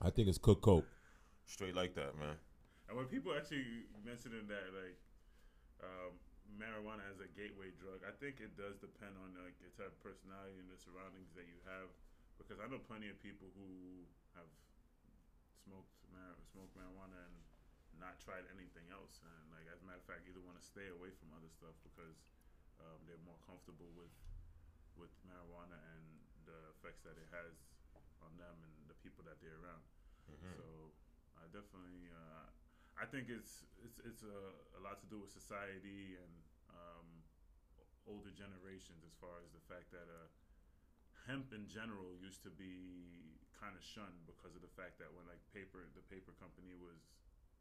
I 0.00 0.10
think 0.10 0.28
it's 0.28 0.38
cooked 0.38 0.62
coke. 0.62 0.86
Straight 1.46 1.74
like 1.74 1.94
that, 1.94 2.18
man. 2.18 2.36
And 2.88 2.94
when 2.94 3.06
people 3.06 3.34
actually 3.34 3.88
mentioning 4.04 4.46
that, 4.46 4.66
like 4.74 4.98
um, 5.82 6.14
marijuana 6.54 7.02
as 7.10 7.18
a 7.18 7.28
gateway 7.34 7.74
drug, 7.74 8.04
I 8.06 8.12
think 8.14 8.38
it 8.38 8.54
does 8.54 8.78
depend 8.78 9.16
on 9.18 9.34
like 9.40 9.56
the 9.58 9.70
type 9.74 9.90
of 9.90 9.98
personality 10.02 10.58
and 10.60 10.68
the 10.70 10.78
surroundings 10.78 11.32
that 11.34 11.46
you 11.48 11.58
have. 11.66 11.90
Because 12.36 12.60
I 12.60 12.68
know 12.68 12.78
plenty 12.78 13.08
of 13.08 13.16
people 13.24 13.48
who 13.56 14.04
have 14.36 14.50
smoked 15.64 15.90
mar- 16.12 16.38
smoked 16.52 16.76
marijuana 16.76 17.16
and 17.16 17.36
not 17.96 18.20
tried 18.20 18.44
anything 18.52 18.84
else, 18.92 19.24
and 19.24 19.44
like 19.56 19.64
as 19.72 19.80
a 19.80 19.84
matter 19.88 19.98
of 19.98 20.06
fact, 20.06 20.28
either 20.28 20.44
want 20.44 20.60
to 20.60 20.66
stay 20.66 20.84
away 20.92 21.08
from 21.16 21.32
other 21.32 21.48
stuff 21.48 21.72
because 21.80 22.20
um, 22.78 23.00
they're 23.08 23.22
more 23.24 23.40
comfortable 23.48 23.88
with 23.96 24.12
with 25.00 25.12
marijuana 25.24 25.76
and 25.96 26.04
the 26.44 26.56
effects 26.76 27.04
that 27.04 27.16
it 27.16 27.28
has 27.32 27.56
on 28.26 28.34
them 28.36 28.56
and 28.66 28.74
the 28.90 28.98
people 29.06 29.22
that 29.24 29.38
they're 29.38 29.58
around. 29.62 29.86
Mhm. 30.26 30.50
So 30.58 30.90
I 31.38 31.46
definitely, 31.54 32.10
uh, 32.10 32.50
I 32.98 33.06
think 33.06 33.30
it's 33.30 33.62
it's 33.78 33.98
it's 34.02 34.22
a, 34.26 34.38
a 34.76 34.80
lot 34.82 34.98
to 35.00 35.06
do 35.06 35.22
with 35.22 35.30
society 35.30 36.18
and 36.18 36.34
um, 36.74 37.08
older 38.10 38.34
generations 38.34 39.06
as 39.06 39.14
far 39.22 39.38
as 39.46 39.50
the 39.54 39.62
fact 39.70 39.94
that 39.94 40.10
uh, 40.10 40.26
hemp 41.30 41.54
in 41.54 41.66
general 41.70 42.14
used 42.18 42.42
to 42.42 42.50
be 42.50 43.38
kind 43.54 43.74
of 43.78 43.82
shunned 43.82 44.26
because 44.26 44.54
of 44.58 44.62
the 44.62 44.72
fact 44.74 44.98
that 44.98 45.10
when 45.14 45.24
like 45.30 45.40
paper 45.54 45.86
the 45.94 46.04
paper 46.10 46.34
company 46.42 46.74
was 46.74 47.06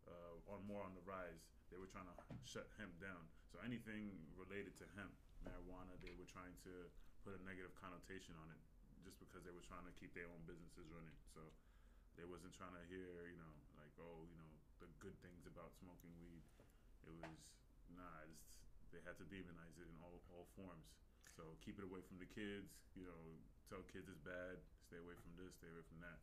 uh, 0.09 0.53
on 0.53 0.61
more 0.65 0.81
on 0.85 0.93
the 0.93 1.05
rise, 1.05 1.49
they 1.69 1.77
were 1.77 1.89
trying 1.89 2.05
to 2.09 2.17
shut 2.45 2.69
hemp 2.77 2.93
down. 3.01 3.25
So 3.49 3.57
anything 3.65 4.13
related 4.37 4.77
to 4.81 4.85
hemp, 4.97 5.13
marijuana, 5.41 5.97
they 6.01 6.13
were 6.13 6.29
trying 6.29 6.53
to 6.65 6.89
put 7.25 7.33
a 7.33 7.41
negative 7.41 7.73
connotation 7.73 8.37
on 8.37 8.49
it 8.53 8.61
just 9.05 9.21
because 9.21 9.45
they 9.45 9.53
were 9.53 9.63
trying 9.63 9.85
to 9.85 9.93
keep 9.95 10.11
their 10.17 10.25
own 10.27 10.41
businesses 10.49 10.89
running. 10.89 11.15
So 11.31 11.45
they 12.17 12.25
wasn't 12.25 12.57
trying 12.57 12.73
to 12.73 12.83
hear, 12.89 13.29
you 13.29 13.37
know, 13.37 13.53
like 13.77 13.93
oh, 14.01 14.25
you 14.25 14.35
know, 14.41 14.51
the 14.81 14.89
good 14.97 15.13
things 15.21 15.45
about 15.45 15.71
smoking 15.77 16.11
weed. 16.17 16.41
It 17.05 17.13
was 17.13 17.37
nah, 17.93 18.25
it's, 18.25 18.41
they 18.89 18.99
had 19.05 19.15
to 19.21 19.25
demonize 19.29 19.77
it 19.77 19.85
in 19.85 19.97
all 20.01 20.17
all 20.33 20.49
forms. 20.57 20.89
So 21.37 21.45
keep 21.61 21.77
it 21.77 21.85
away 21.85 22.01
from 22.09 22.17
the 22.17 22.27
kids. 22.27 22.73
You 22.97 23.05
know, 23.05 23.21
tell 23.69 23.85
kids 23.93 24.09
it's 24.09 24.19
bad. 24.25 24.57
Stay 24.89 24.97
away 24.97 25.13
from 25.21 25.37
this. 25.37 25.53
Stay 25.61 25.69
away 25.69 25.85
from 25.85 26.01
that. 26.01 26.19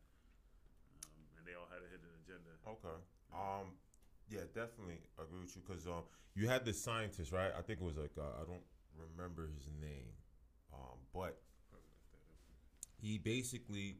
Um, 0.99 1.23
and 1.39 1.41
they 1.47 1.55
all 1.55 1.71
had 1.71 1.79
a 1.79 1.89
hidden 1.89 2.11
agenda. 2.27 2.53
Okay. 2.67 2.99
Um. 3.31 3.79
Yeah, 4.31 4.47
definitely 4.55 5.03
agree 5.19 5.43
with 5.43 5.51
you 5.55 5.61
because 5.67 5.85
um, 5.85 6.07
you 6.33 6.47
had 6.47 6.63
this 6.63 6.79
scientist, 6.79 7.31
right? 7.35 7.51
I 7.51 7.61
think 7.61 7.81
it 7.81 7.85
was 7.85 7.99
like 7.99 8.15
uh, 8.17 8.39
I 8.39 8.47
don't 8.47 8.63
remember 8.95 9.51
his 9.51 9.67
name, 9.81 10.15
um, 10.71 10.95
but 11.11 11.43
Probably 11.69 11.91
left 11.91 12.07
that 12.15 12.23
up. 12.23 12.39
He 13.03 13.17
basically 13.17 13.97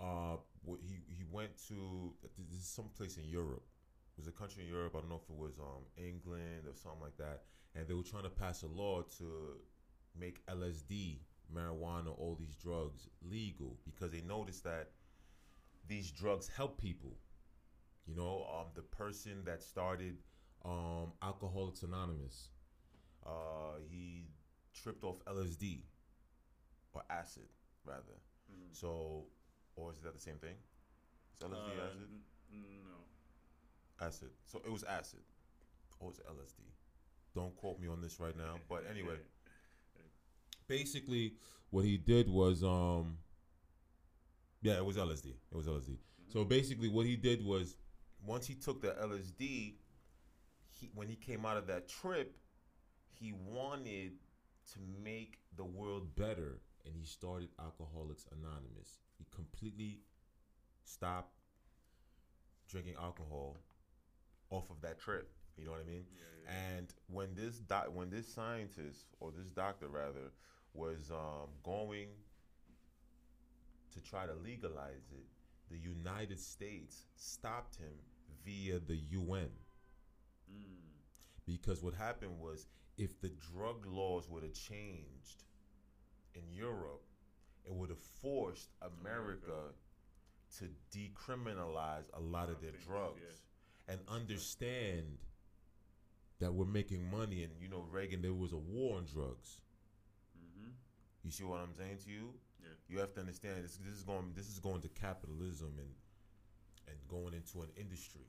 uh 0.00 0.36
he 0.82 0.96
he 1.06 1.24
went 1.30 1.50
to 1.68 2.12
this 2.50 2.60
is 2.62 2.68
someplace 2.68 3.16
in 3.18 3.24
Europe. 3.28 3.64
It 4.16 4.20
was 4.22 4.28
a 4.28 4.32
country 4.32 4.64
in 4.64 4.70
Europe. 4.70 4.94
I 4.96 5.00
don't 5.00 5.10
know 5.10 5.20
if 5.22 5.30
it 5.30 5.36
was 5.36 5.58
um 5.58 5.84
England 5.96 6.64
or 6.66 6.74
something 6.74 7.02
like 7.02 7.18
that, 7.18 7.42
and 7.74 7.86
they 7.86 7.94
were 7.94 8.02
trying 8.02 8.24
to 8.24 8.30
pass 8.30 8.62
a 8.62 8.66
law 8.68 9.02
to 9.18 9.26
make 10.18 10.44
LSD, 10.46 11.20
marijuana, 11.54 12.18
all 12.18 12.36
these 12.40 12.56
drugs 12.56 13.08
legal 13.22 13.76
because 13.84 14.10
they 14.10 14.22
noticed 14.22 14.64
that 14.64 14.90
these 15.88 16.10
drugs 16.10 16.48
help 16.48 16.80
people. 16.80 17.16
You 18.06 18.16
know, 18.16 18.46
um, 18.52 18.66
the 18.74 18.82
person 18.82 19.44
that 19.44 19.62
started 19.62 20.16
um, 20.64 21.12
Alcoholics 21.22 21.82
Anonymous, 21.82 22.48
uh, 23.26 23.78
he 23.90 24.28
tripped 24.74 25.04
off 25.04 25.24
LSD 25.26 25.82
or 26.92 27.02
acid, 27.10 27.48
rather. 27.84 28.20
Mhm. 28.50 28.74
So, 28.74 29.26
or 29.76 29.92
is 29.92 30.00
that 30.00 30.12
the 30.14 30.20
same 30.20 30.38
thing? 30.38 30.56
Is 31.34 31.40
LSD 31.42 31.78
Uh, 31.78 31.82
acid? 31.86 32.08
n- 32.52 32.84
no. 32.84 33.04
Acid. 34.06 34.30
So 34.46 34.58
it 34.64 34.70
was 34.70 34.82
acid. 34.84 35.20
Or 35.98 36.10
it's 36.10 36.20
LSD. 36.20 36.62
Don't 37.34 37.54
quote 37.56 37.78
me 37.78 37.88
on 37.88 38.00
this 38.00 38.18
right 38.20 38.36
now. 38.36 38.58
But 38.68 38.86
anyway, 38.86 39.18
basically, 40.66 41.36
what 41.70 41.84
he 41.84 41.96
did 41.98 42.28
was, 42.28 42.62
um, 42.62 43.18
yeah, 44.62 44.76
it 44.76 44.84
was 44.84 44.96
LSD. 44.96 45.36
It 45.50 45.56
was 45.56 45.66
LSD. 45.66 45.98
So 46.28 46.44
basically, 46.44 46.88
what 46.88 47.06
he 47.06 47.16
did 47.16 47.44
was, 47.44 47.76
once 48.24 48.46
he 48.46 48.54
took 48.54 48.80
the 48.80 48.92
LSD, 48.92 49.76
he 50.68 50.90
when 50.94 51.08
he 51.08 51.16
came 51.16 51.44
out 51.44 51.56
of 51.56 51.66
that 51.66 51.88
trip, 51.88 52.36
he 53.10 53.32
wanted 53.32 54.12
to 54.72 54.78
make 55.02 55.38
the 55.56 55.64
world 55.64 56.14
better, 56.14 56.60
and 56.84 56.94
he 56.96 57.04
started 57.04 57.48
Alcoholics 57.58 58.26
Anonymous. 58.32 58.98
He 59.18 59.26
completely 59.34 60.00
stopped 60.84 61.34
drinking 62.68 62.94
alcohol 63.00 63.58
off 64.50 64.70
of 64.70 64.80
that 64.82 64.98
trip. 64.98 65.30
You 65.56 65.64
know 65.66 65.72
what 65.72 65.80
I 65.80 65.84
mean? 65.84 66.04
Yeah, 66.14 66.22
yeah. 66.44 66.76
And 66.76 66.94
when 67.08 67.34
this 67.34 67.56
doc, 67.58 67.88
when 67.92 68.10
this 68.10 68.26
scientist 68.32 69.06
or 69.20 69.30
this 69.36 69.50
doctor 69.50 69.88
rather 69.88 70.32
was 70.72 71.10
um, 71.10 71.48
going 71.62 72.08
to 73.92 74.00
try 74.00 74.26
to 74.26 74.34
legalize 74.34 75.10
it, 75.12 75.26
the 75.70 75.78
United 75.78 76.38
States 76.40 77.06
stopped 77.16 77.76
him 77.76 77.92
via 78.44 78.78
the 78.78 78.96
UN 78.96 79.50
Mm. 80.50 80.80
because 81.46 81.80
what 81.80 81.94
happened 81.94 82.40
was 82.40 82.66
if 82.98 83.20
the 83.20 83.28
drug 83.28 83.86
laws 83.86 84.28
would 84.28 84.42
have 84.42 84.52
changed 84.52 85.44
in 86.34 86.42
Europe, 86.52 87.02
it 87.64 87.72
would 87.72 87.90
have 87.90 88.02
forced 88.22 88.70
America 88.82 89.72
to 90.58 90.64
decriminalize 90.96 92.04
a 92.14 92.20
lot 92.20 92.48
of 92.48 92.60
their 92.60 92.72
drugs 92.86 93.20
yeah. 93.22 93.94
and 93.94 94.00
understand 94.08 95.18
that 96.40 96.52
we're 96.52 96.64
making 96.64 97.08
money. 97.10 97.44
And 97.44 97.52
you 97.60 97.68
know, 97.68 97.84
Reagan, 97.90 98.22
there 98.22 98.32
was 98.32 98.52
a 98.52 98.56
war 98.56 98.96
on 98.96 99.04
drugs. 99.04 99.60
Mm-hmm. 100.36 100.70
You 101.24 101.30
see 101.30 101.44
what 101.44 101.60
I'm 101.60 101.74
saying 101.76 101.98
to 102.04 102.10
you? 102.10 102.30
Yeah. 102.60 102.68
You 102.88 102.98
have 102.98 103.12
to 103.14 103.20
understand 103.20 103.62
this. 103.62 103.78
This 103.84 103.96
is 103.96 104.02
going. 104.02 104.32
This 104.34 104.48
is 104.48 104.58
going 104.58 104.80
to 104.82 104.88
capitalism 104.88 105.74
and 105.78 105.94
and 106.88 106.96
going 107.08 107.34
into 107.34 107.62
an 107.62 107.68
industry. 107.76 108.26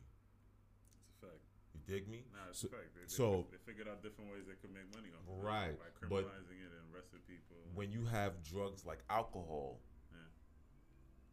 It's 1.73 1.83
a 1.83 1.87
fact. 1.87 1.89
You 1.89 1.95
dig 1.95 2.07
me? 2.09 2.25
Nah, 2.33 2.49
it's 2.49 2.59
So- 2.59 2.67
fact. 2.67 2.93
They, 2.95 3.01
they, 3.01 3.07
so- 3.07 3.47
they 3.51 3.57
figured 3.65 3.87
out 3.87 4.01
different 4.03 4.31
ways 4.31 4.43
they 4.47 4.55
could 4.59 4.73
make 4.73 4.87
money 4.95 5.09
off 5.15 5.23
of 5.27 5.39
it 5.39 5.45
Right, 5.45 5.77
by 5.79 5.85
but 6.09 6.25
criminalizing 6.25 6.59
it 6.61 6.71
and 6.75 6.83
arresting 6.93 7.19
people. 7.27 7.57
When 7.73 7.91
you 7.91 8.05
have 8.05 8.43
drugs 8.43 8.85
like 8.85 8.99
alcohol, 9.09 9.79
Yeah. 10.11 10.17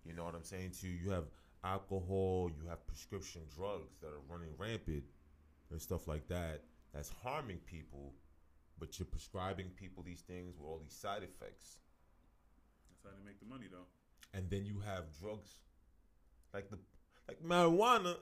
you 0.05 0.13
know 0.15 0.25
what 0.25 0.35
I'm 0.35 0.45
saying 0.45 0.73
to 0.81 0.89
you. 0.89 0.95
You 0.95 1.11
have 1.11 1.27
alcohol. 1.65 2.51
You 2.57 2.69
have 2.69 2.87
prescription 2.87 3.43
drugs 3.55 3.99
that 4.01 4.09
are 4.09 4.21
running 4.29 4.51
rampant 4.57 5.05
and 5.71 5.81
stuff 5.83 6.07
like 6.07 6.29
that. 6.29 6.63
That's 6.95 7.11
harming 7.23 7.59
people, 7.67 8.15
but 8.79 8.99
you're 8.99 9.07
prescribing 9.07 9.69
people 9.71 10.03
these 10.03 10.23
things 10.23 10.57
with 10.57 10.67
all 10.67 10.79
these 10.79 10.95
side 10.95 11.23
effects. 11.23 11.77
That's 12.89 13.03
how 13.05 13.11
they 13.11 13.25
make 13.27 13.39
the 13.41 13.47
money, 13.47 13.67
though. 13.71 13.87
and 14.33 14.49
then 14.51 14.65
you 14.65 14.79
have 14.81 15.05
drugs 15.21 15.51
like 16.55 16.71
the 16.71 16.79
like 17.29 17.43
marijuana 17.43 18.17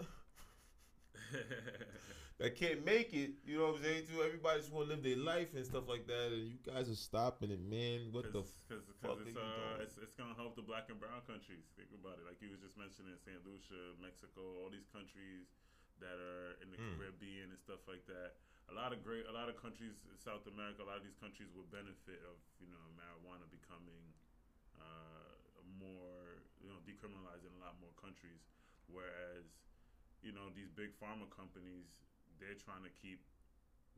that 2.38 2.54
can't 2.56 2.85
make 2.85 3.12
it. 3.14 3.40
You 3.45 3.59
know 3.59 3.73
what 3.73 3.80
I'm 3.80 3.83
saying? 3.83 4.02
Too 4.11 4.23
everybody 4.23 4.61
just 4.61 4.73
want 4.73 4.88
to 4.88 4.95
live 4.95 5.02
their 5.02 5.16
life 5.18 5.54
and 5.56 5.64
stuff 5.64 5.88
like 5.88 6.06
that, 6.06 6.33
and 6.33 6.47
you 6.49 6.59
guys 6.61 6.88
are 6.88 6.99
stopping 6.99 7.50
it, 7.50 7.62
man. 7.62 8.12
What 8.12 8.30
the? 8.33 8.45
Because 8.68 8.85
fuck 9.00 9.18
it's, 9.25 9.37
uh, 9.37 9.83
it's, 9.83 9.97
it's 9.97 10.14
going 10.14 10.30
to 10.30 10.38
help 10.38 10.54
the 10.56 10.64
black 10.66 10.88
and 10.92 10.99
brown 11.00 11.25
countries. 11.25 11.64
Think 11.75 11.90
about 11.97 12.21
it. 12.21 12.25
Like 12.28 12.38
you 12.45 12.52
was 12.52 12.61
just 12.61 12.76
mentioning 12.76 13.16
St. 13.16 13.40
Lucia, 13.47 13.97
Mexico, 14.02 14.42
all 14.62 14.68
these 14.71 14.87
countries 14.92 15.49
that 16.02 16.21
are 16.21 16.61
in 16.61 16.68
the 16.68 16.76
Mm. 16.76 17.00
Caribbean 17.00 17.49
and 17.49 17.61
stuff 17.61 17.80
like 17.88 18.04
that. 18.04 18.37
A 18.68 18.75
lot 18.75 18.92
of 18.92 19.00
great, 19.00 19.25
a 19.25 19.33
lot 19.33 19.49
of 19.49 19.56
countries 19.56 19.97
in 20.11 20.18
South 20.18 20.45
America, 20.50 20.83
a 20.83 20.88
lot 20.90 20.99
of 20.99 21.06
these 21.06 21.16
countries 21.16 21.49
would 21.56 21.71
benefit 21.73 22.21
of 22.26 22.37
you 22.61 22.68
know 22.68 22.83
marijuana 22.99 23.47
becoming 23.49 24.12
uh, 24.76 25.38
more 25.80 26.42
you 26.61 26.68
know 26.68 26.76
decriminalized 26.85 27.47
in 27.47 27.52
a 27.56 27.61
lot 27.62 27.78
more 27.80 27.95
countries. 27.97 28.45
Whereas 28.90 29.47
you 30.25 30.32
know 30.32 30.52
these 30.52 30.73
big 30.73 30.94
pharma 30.96 31.28
companies, 31.32 31.88
they're 32.40 32.58
trying 32.58 32.85
to 32.85 32.92
keep 33.00 33.25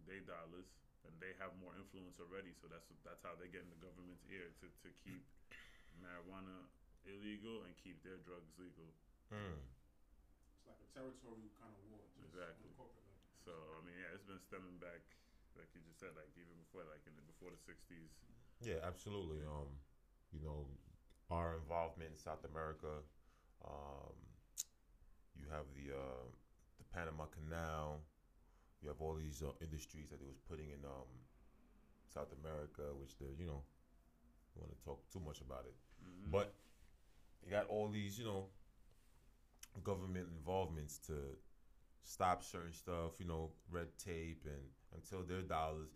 their 0.07 0.23
dollars 0.25 0.71
and 1.07 1.15
they 1.23 1.35
have 1.39 1.55
more 1.63 1.75
influence 1.79 2.19
already. 2.19 2.55
So 2.59 2.67
that's 2.67 2.89
that's 3.07 3.23
how 3.23 3.39
they 3.39 3.51
get 3.51 3.63
in 3.67 3.71
the 3.71 3.83
government's 3.83 4.25
ear 4.29 4.51
to, 4.63 4.67
to 4.67 4.89
keep 5.03 5.23
marijuana 6.03 6.67
illegal 7.07 7.65
and 7.65 7.73
keep 7.79 8.03
their 8.03 8.19
drugs 8.23 8.51
legal. 8.59 8.91
Mm. 9.31 9.59
It's 10.59 10.67
like 10.67 10.81
a 10.83 10.91
territorial 10.93 11.51
kind 11.59 11.73
of 11.73 11.83
war. 11.93 12.03
Just 12.17 12.35
Exactly. 12.35 12.69
On 12.69 12.75
a 12.75 12.79
corporate 12.79 13.07
level. 13.07 13.23
So 13.47 13.53
I 13.79 13.81
mean, 13.87 13.97
yeah, 13.97 14.15
it's 14.15 14.27
been 14.27 14.43
stemming 14.43 14.79
back 14.83 15.03
like 15.59 15.75
you 15.75 15.83
just 15.83 15.99
said, 15.99 16.15
like 16.15 16.31
even 16.39 16.55
before, 16.63 16.87
like 16.87 17.03
in 17.03 17.15
the, 17.19 17.25
before 17.27 17.51
the 17.51 17.59
'60s. 17.67 18.15
Yeah, 18.63 18.79
absolutely. 18.87 19.43
Um, 19.43 19.75
you 20.31 20.39
know, 20.39 20.71
our 21.35 21.59
involvement 21.59 22.15
in 22.15 22.19
South 22.19 22.47
America. 22.47 23.03
Um, 23.67 24.15
you 25.39 25.47
have 25.51 25.65
the 25.75 25.95
uh, 25.95 26.25
the 26.79 26.85
Panama 26.95 27.25
Canal. 27.27 28.01
You 28.83 28.89
have 28.89 29.01
all 29.01 29.15
these 29.15 29.43
uh, 29.43 29.51
industries 29.61 30.09
that 30.11 30.21
they 30.21 30.27
was 30.27 30.39
putting 30.49 30.71
in 30.71 30.85
um, 30.85 31.09
South 32.13 32.33
America, 32.43 32.83
which 33.01 33.19
they 33.19 33.27
you 33.39 33.47
know 33.47 33.63
want 34.57 34.71
to 34.77 34.85
talk 34.85 35.01
too 35.13 35.21
much 35.21 35.41
about 35.41 35.65
it, 35.67 35.75
Mhm. 36.03 36.31
but 36.31 36.55
you 37.45 37.51
got 37.51 37.67
all 37.69 37.89
these 37.89 38.19
you 38.19 38.25
know 38.25 38.49
government 39.85 40.27
involvements 40.37 40.99
to 41.07 41.15
stop 42.03 42.43
certain 42.43 42.73
stuff. 42.73 43.19
You 43.19 43.27
know, 43.27 43.51
red 43.71 43.89
tape 43.99 44.45
and 44.47 44.63
until 44.95 45.23
their 45.23 45.43
dollars. 45.43 45.91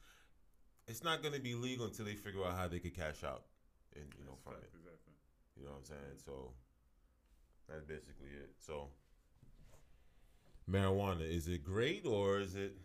It's 0.88 1.04
not 1.04 1.22
going 1.22 1.32
to 1.34 1.40
be 1.40 1.54
legal 1.54 1.86
until 1.86 2.04
they 2.04 2.16
figure 2.16 2.44
out 2.44 2.56
how 2.56 2.66
they 2.66 2.80
could 2.80 2.94
cash 2.94 3.22
out, 3.24 3.44
and 3.94 4.04
you 4.18 4.24
know 4.24 4.34
That's 4.44 4.56
from 4.58 4.64
it. 4.64 4.70
exactly. 4.74 5.14
You 5.56 5.64
know 5.64 5.70
what 5.70 5.78
I'm 5.78 5.84
saying? 5.84 6.18
So 6.24 6.52
that's 7.68 7.84
basically 7.84 8.30
it. 8.30 8.50
So 8.58 8.88
marijuana 10.70 11.22
is 11.28 11.48
it 11.48 11.64
great 11.64 12.06
or 12.06 12.40
is 12.40 12.54
it? 12.54 12.76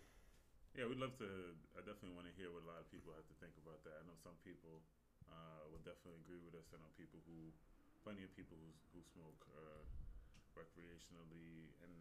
Yeah, 0.78 0.86
we'd 0.86 1.02
love 1.02 1.18
to. 1.18 1.28
I 1.74 1.82
definitely 1.82 2.14
want 2.14 2.30
to 2.30 2.36
hear 2.38 2.54
what 2.54 2.62
a 2.62 2.70
lot 2.70 2.78
of 2.82 2.88
people 2.94 3.10
have 3.18 3.26
to 3.26 3.38
think 3.42 3.58
about 3.58 3.82
that. 3.86 3.98
I 3.98 4.04
know 4.06 4.14
some 4.22 4.38
people 4.46 4.86
uh, 5.26 5.66
will 5.74 5.82
definitely 5.82 6.22
agree 6.22 6.38
with 6.42 6.54
us. 6.54 6.70
I 6.70 6.78
know 6.78 6.90
people 6.94 7.18
who, 7.26 7.50
plenty 8.06 8.22
of 8.22 8.30
people 8.38 8.58
who 8.62 8.70
who 8.94 9.02
smoke 9.02 9.42
uh, 9.58 9.82
recreationally, 10.54 11.74
and 11.82 11.94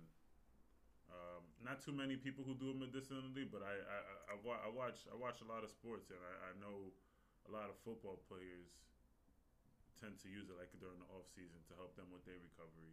um, 1.09 1.42
not 1.64 1.80
too 1.80 1.97
many 1.97 2.21
people 2.21 2.45
who 2.45 2.52
do 2.52 2.73
it 2.73 2.78
medicinally. 2.78 3.49
But 3.49 3.64
I 3.64 3.75
I, 3.80 3.97
I, 3.97 4.14
I, 4.33 4.37
wa- 4.45 4.61
I 4.61 4.68
watch 4.68 5.09
I 5.09 5.16
watch 5.16 5.40
a 5.40 5.49
lot 5.49 5.64
of 5.64 5.73
sports, 5.73 6.12
and 6.12 6.21
I, 6.21 6.52
I 6.52 6.52
know 6.61 6.92
a 7.49 7.50
lot 7.52 7.73
of 7.73 7.80
football 7.80 8.21
players 8.28 8.76
tend 9.97 10.21
to 10.21 10.28
use 10.28 10.52
it 10.52 10.56
like 10.61 10.68
during 10.76 11.00
the 11.00 11.09
off 11.16 11.25
season 11.33 11.56
to 11.64 11.73
help 11.80 11.97
them 11.97 12.12
with 12.12 12.21
their 12.28 12.37
recovery, 12.37 12.92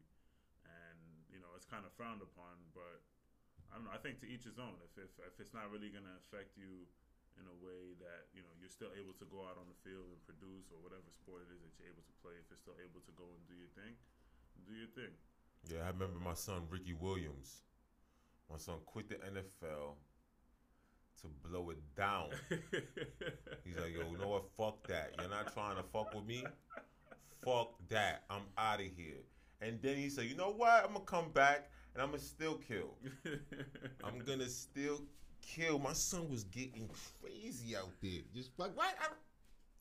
you 1.34 1.42
know 1.42 1.52
it's 1.58 1.68
kind 1.68 1.84
of 1.84 1.92
frowned 1.98 2.22
upon, 2.22 2.62
but. 2.72 3.02
I 3.74 3.82
don't 3.82 3.90
know. 3.90 3.96
I 3.98 3.98
think 4.06 4.22
to 4.22 4.30
each 4.30 4.46
his 4.46 4.62
own. 4.62 4.78
If 4.86 5.02
if, 5.02 5.10
if 5.18 5.42
it's 5.42 5.50
not 5.50 5.66
really 5.74 5.90
going 5.90 6.06
to 6.06 6.14
affect 6.22 6.54
you 6.54 6.86
in 7.40 7.46
a 7.50 7.58
way 7.66 7.98
that 7.98 8.30
you 8.34 8.46
know 8.46 8.54
you're 8.62 8.70
still 8.70 8.94
able 8.94 9.18
to 9.18 9.26
go 9.30 9.42
out 9.46 9.58
on 9.58 9.66
the 9.66 9.78
field 9.82 10.06
and 10.14 10.20
produce 10.26 10.70
or 10.70 10.78
whatever 10.82 11.10
sport 11.10 11.46
it 11.46 11.50
is 11.54 11.62
that 11.66 11.74
you're 11.82 11.90
able 11.90 12.06
to 12.06 12.16
play, 12.22 12.38
if 12.38 12.46
you're 12.50 12.62
still 12.62 12.78
able 12.78 13.02
to 13.02 13.14
go 13.18 13.26
and 13.26 13.42
do 13.50 13.56
your 13.58 13.72
thing, 13.74 13.94
do 14.66 14.74
your 14.78 14.92
thing. 14.94 15.14
Yeah, 15.66 15.88
I 15.88 15.90
remember 15.96 16.20
my 16.20 16.38
son 16.38 16.70
Ricky 16.70 16.94
Williams. 16.94 17.64
My 18.52 18.58
son 18.58 18.76
quit 18.86 19.10
the 19.10 19.16
NFL 19.16 19.96
to 21.22 21.28
blow 21.48 21.70
it 21.72 21.82
down. 21.96 22.30
He's 23.64 23.78
like, 23.78 23.96
yo, 23.96 24.12
you 24.12 24.18
know 24.20 24.28
what? 24.28 24.52
Fuck 24.58 24.86
that. 24.88 25.16
You're 25.18 25.30
not 25.30 25.54
trying 25.54 25.78
to 25.78 25.84
fuck 25.84 26.14
with 26.14 26.26
me. 26.26 26.44
Fuck 27.44 27.74
that. 27.90 28.24
I'm 28.30 28.44
out 28.58 28.82
of 28.82 28.86
here. 28.86 29.24
And 29.66 29.82
then 29.82 29.96
he 29.98 30.10
said, 30.10 30.26
you 30.26 30.36
know 30.36 30.52
what? 30.52 30.84
I'm 30.86 30.94
gonna 30.94 31.06
come 31.06 31.32
back 31.32 31.70
and 31.94 32.02
I'm 32.04 32.10
gonna 32.10 32.22
still 32.22 32.56
kill. 32.56 32.96
I'm 34.04 34.20
gonna 34.20 34.50
still 34.50 35.02
kill. 35.42 35.80
My 35.80 35.94
son 35.94 36.30
was 36.30 36.44
getting 36.46 36.90
crazy 37.22 37.76
out 37.76 37.92
there. 38.02 38.22
Just 38.34 38.52
like 38.58 38.76
what? 38.76 38.94
I, 39.00 39.08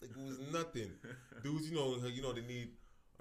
like 0.01 0.11
it 0.11 0.27
was 0.27 0.39
nothing. 0.53 0.91
Dudes, 1.43 1.69
you 1.69 1.77
know, 1.77 1.97
you 2.07 2.23
know 2.23 2.33
they 2.33 2.43
need, 2.43 2.71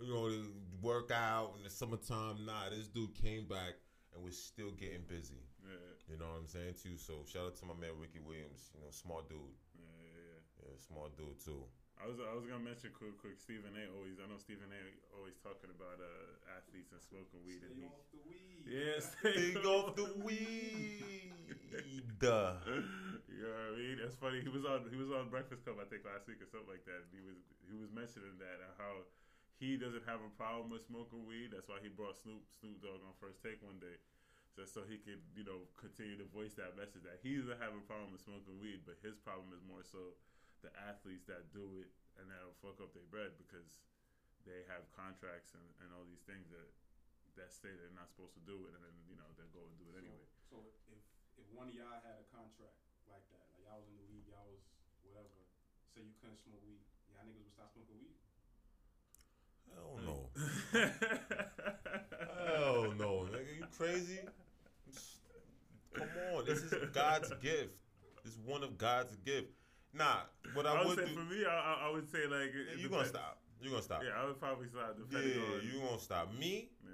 you 0.01 0.13
know, 0.13 0.29
to 0.29 0.51
work 0.81 1.11
out 1.11 1.53
in 1.57 1.63
the 1.63 1.69
summertime. 1.69 2.45
Nah, 2.45 2.69
this 2.69 2.87
dude 2.87 3.13
came 3.15 3.45
back 3.47 3.73
and 4.13 4.23
was 4.23 4.37
still 4.37 4.71
getting 4.71 5.01
busy. 5.07 5.41
yeah, 5.63 6.13
You 6.13 6.19
know 6.19 6.25
what 6.25 6.39
I'm 6.41 6.47
saying 6.47 6.75
too. 6.81 6.97
So 6.97 7.25
shout 7.31 7.45
out 7.45 7.55
to 7.57 7.65
my 7.65 7.73
man 7.73 7.91
Ricky 7.99 8.19
Williams. 8.19 8.69
You 8.75 8.81
know, 8.81 8.91
smart 8.91 9.29
dude. 9.29 9.39
yeah, 9.75 9.85
yeah, 10.01 10.09
yeah. 10.13 10.69
Yeah, 10.69 10.77
smart 10.77 11.17
dude 11.17 11.39
too. 11.43 11.63
I 12.01 12.09
was 12.09 12.17
I 12.17 12.33
was 12.33 12.49
gonna 12.49 12.65
mention 12.65 12.89
quick 12.97 13.13
quick 13.21 13.37
Stephen 13.37 13.77
A. 13.77 13.85
Always 13.93 14.17
I 14.17 14.25
know 14.25 14.41
Stephen 14.41 14.73
A. 14.73 14.81
always 15.13 15.37
talking 15.45 15.69
about 15.69 16.01
uh, 16.01 16.57
athletes 16.57 16.89
and 16.89 17.01
smoking 17.01 17.45
weed 17.45 17.61
and 17.61 17.77
Stay 17.77 17.85
he 17.85 17.93
the 18.09 18.21
weed. 18.25 18.63
yeah 18.65 18.97
Take 19.21 19.61
off 19.69 19.93
the 19.93 20.09
weed. 20.25 21.29
Duh. 22.17 22.57
you 23.29 23.45
know 23.45 23.53
what 23.53 23.69
I 23.69 23.77
mean? 23.77 23.97
That's 24.01 24.17
funny. 24.17 24.41
He 24.41 24.49
was 24.49 24.65
on 24.65 24.89
he 24.89 24.97
was 24.97 25.13
on 25.13 25.29
Breakfast 25.29 25.61
Club 25.61 25.77
I 25.77 25.85
think 25.85 26.01
last 26.01 26.25
week 26.25 26.41
or 26.41 26.49
something 26.49 26.69
like 26.73 26.85
that. 26.89 27.05
And 27.05 27.11
he 27.13 27.21
was 27.21 27.37
he 27.69 27.77
was 27.77 27.93
mentioning 27.93 28.33
that 28.41 28.57
and 28.65 28.73
how 28.81 29.05
he 29.61 29.77
doesn't 29.77 30.09
have 30.09 30.25
a 30.25 30.31
problem 30.33 30.73
with 30.73 30.81
smoking 30.81 31.29
weed. 31.29 31.53
That's 31.53 31.69
why 31.69 31.77
he 31.85 31.89
brought 31.93 32.17
Snoop 32.17 32.41
Snoop 32.49 32.81
Dogg 32.81 33.05
on 33.05 33.13
First 33.21 33.45
Take 33.45 33.61
one 33.61 33.77
day, 33.77 34.01
just 34.57 34.73
so 34.73 34.81
he 34.89 34.97
could 34.97 35.21
you 35.37 35.45
know 35.45 35.69
continue 35.77 36.17
to 36.17 36.25
voice 36.33 36.57
that 36.57 36.73
message 36.73 37.05
that 37.05 37.21
he 37.21 37.37
doesn't 37.37 37.61
have 37.61 37.77
a 37.77 37.83
problem 37.85 38.09
with 38.09 38.25
smoking 38.25 38.57
weed, 38.57 38.81
but 38.89 38.97
his 39.05 39.21
problem 39.21 39.53
is 39.53 39.61
more 39.61 39.85
so 39.85 40.17
the 40.61 40.71
athletes 40.77 41.25
that 41.25 41.49
do 41.51 41.81
it 41.81 41.89
and 42.21 42.29
that'll 42.29 42.55
fuck 42.61 42.77
up 42.79 42.93
their 42.93 43.07
bread 43.09 43.33
because 43.41 43.81
they 44.45 44.65
have 44.69 44.85
contracts 44.93 45.53
and, 45.53 45.65
and 45.81 45.89
all 45.93 46.05
these 46.05 46.21
things 46.25 46.49
that 46.53 46.69
that 47.39 47.53
say 47.53 47.71
they're 47.71 47.95
not 47.95 48.11
supposed 48.11 48.35
to 48.35 48.43
do 48.43 48.67
it, 48.67 48.75
and 48.75 48.81
then 48.83 48.95
you 49.07 49.15
know 49.15 49.27
they'll 49.39 49.53
go 49.55 49.63
and 49.63 49.75
do 49.79 49.87
it 49.95 50.03
anyway. 50.03 50.27
So, 50.51 50.59
so 50.59 50.91
if 50.91 51.01
if 51.39 51.47
one 51.55 51.71
of 51.71 51.75
y'all 51.75 52.01
had 52.03 52.19
a 52.19 52.27
contract 52.27 52.75
like 53.07 53.23
that, 53.31 53.43
like 53.55 53.63
y'all 53.63 53.79
was 53.79 53.87
in 53.87 53.95
the 53.95 54.07
league, 54.11 54.27
y'all 54.27 54.47
was 54.51 54.63
whatever, 55.05 55.31
say 55.95 56.03
you 56.03 56.15
couldn't 56.19 56.39
smoke 56.43 56.59
weed, 56.67 56.83
y'all 57.15 57.23
niggas 57.23 57.43
would 57.47 57.55
stop 57.55 57.71
smoking 57.71 57.97
weed. 58.03 58.19
Hell 59.71 59.95
no. 60.03 60.27
Hell 62.35 62.91
no, 62.99 63.31
nigga. 63.31 63.55
You 63.55 63.67
crazy? 63.71 64.19
Come 65.95 66.07
on. 66.35 66.45
This 66.45 66.59
is 66.59 66.73
God's 66.91 67.31
gift. 67.39 67.71
This 68.23 68.33
is 68.33 68.39
one 68.43 68.63
of 68.63 68.77
God's 68.77 69.15
gift. 69.23 69.47
Nah, 69.93 70.21
what 70.53 70.65
I, 70.65 70.75
I 70.75 70.79
would 70.79 70.87
would 70.87 70.97
say 70.99 71.05
do. 71.13 71.13
for 71.19 71.25
me, 71.25 71.45
I, 71.45 71.49
I- 71.51 71.87
I 71.87 71.91
would 71.91 72.09
say 72.11 72.25
like 72.27 72.51
it 72.55 72.79
you 72.79 72.89
gonna 72.89 73.05
stop. 73.05 73.39
You 73.61 73.67
are 73.69 73.71
gonna 73.71 73.83
stop. 73.83 74.01
Yeah, 74.03 74.21
I 74.21 74.25
would 74.25 74.39
probably 74.39 74.67
stop 74.69 74.95
Yeah, 74.97 75.19
depending 75.19 75.43
on. 75.43 75.61
you 75.67 75.79
gonna 75.81 75.99
stop. 75.99 76.33
Me, 76.33 76.69
yeah. 76.83 76.89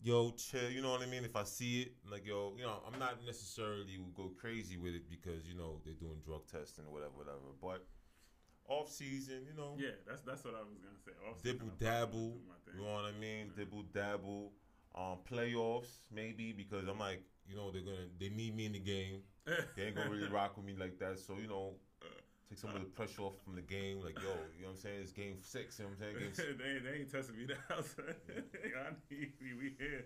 yo, 0.00 0.30
chill. 0.32 0.70
You 0.70 0.82
know 0.82 0.90
what 0.92 1.02
I 1.02 1.06
mean? 1.06 1.24
If 1.24 1.36
I 1.36 1.44
see 1.44 1.82
it, 1.82 1.92
like 2.10 2.26
yo, 2.26 2.54
you 2.56 2.64
know, 2.64 2.82
I'm 2.86 2.98
not 2.98 3.24
necessarily 3.26 3.98
will 3.98 4.14
go 4.28 4.32
crazy 4.38 4.76
with 4.76 4.94
it 4.94 5.08
because 5.10 5.46
you 5.46 5.54
know 5.54 5.80
they're 5.84 5.94
doing 5.94 6.18
drug 6.24 6.46
testing 6.46 6.84
or 6.86 6.92
whatever, 6.92 7.12
whatever. 7.16 7.52
But 7.60 7.84
off 8.68 8.90
season, 8.90 9.42
you 9.50 9.54
know, 9.56 9.74
Yeah, 9.78 9.90
that's 10.06 10.22
that's 10.22 10.44
what 10.44 10.54
I 10.54 10.60
was 10.62 10.78
gonna 10.78 10.98
say. 11.04 11.12
Off 11.28 11.42
dibble 11.42 11.70
season, 11.70 11.72
I 11.80 11.84
probably 11.84 12.06
dabble. 12.06 12.28
would 12.30 12.38
do 12.38 12.48
my 12.48 12.54
thing. 12.64 12.80
You 12.80 12.86
know 12.86 12.94
what 12.94 13.04
I 13.04 13.12
mean? 13.18 13.46
Yeah. 13.56 13.64
Dibble 13.64 13.82
dabble. 13.92 14.52
Um, 14.94 15.18
playoffs 15.30 15.88
maybe 16.14 16.52
because 16.52 16.86
I'm 16.86 16.98
like, 16.98 17.22
you 17.48 17.56
know, 17.56 17.70
they're 17.70 17.82
gonna 17.82 18.08
they 18.18 18.28
need 18.28 18.56
me 18.56 18.66
in 18.66 18.72
the 18.72 18.78
game. 18.80 19.20
They 19.76 19.84
ain't 19.86 19.96
gonna 19.96 20.10
really 20.10 20.28
rock 20.28 20.56
with 20.56 20.66
me 20.66 20.74
like 20.78 20.98
that. 21.00 21.18
So 21.18 21.34
you 21.40 21.48
know, 21.48 21.74
take 22.48 22.58
some 22.58 22.70
of 22.70 22.80
the 22.80 22.86
pressure 22.86 23.22
off 23.22 23.34
from 23.44 23.56
the 23.56 23.62
game. 23.62 24.00
Like 24.02 24.16
yo, 24.16 24.30
you 24.56 24.62
know 24.62 24.68
what 24.68 24.70
I'm 24.70 24.76
saying? 24.76 25.00
It's 25.02 25.12
game 25.12 25.36
six. 25.40 25.78
You 25.78 25.86
know 25.86 25.90
what 25.98 26.06
I'm 26.08 26.14
saying? 26.14 26.32
Game 26.36 26.56
they, 26.62 26.70
ain't- 26.70 26.84
they 26.84 26.92
ain't 27.00 27.10
testing 27.10 27.36
me 27.36 27.46
down. 27.46 27.82
son. 27.82 28.04
I 28.86 28.90
need 29.10 29.32
we, 29.40 29.54
we 29.54 29.74
here. 29.78 30.04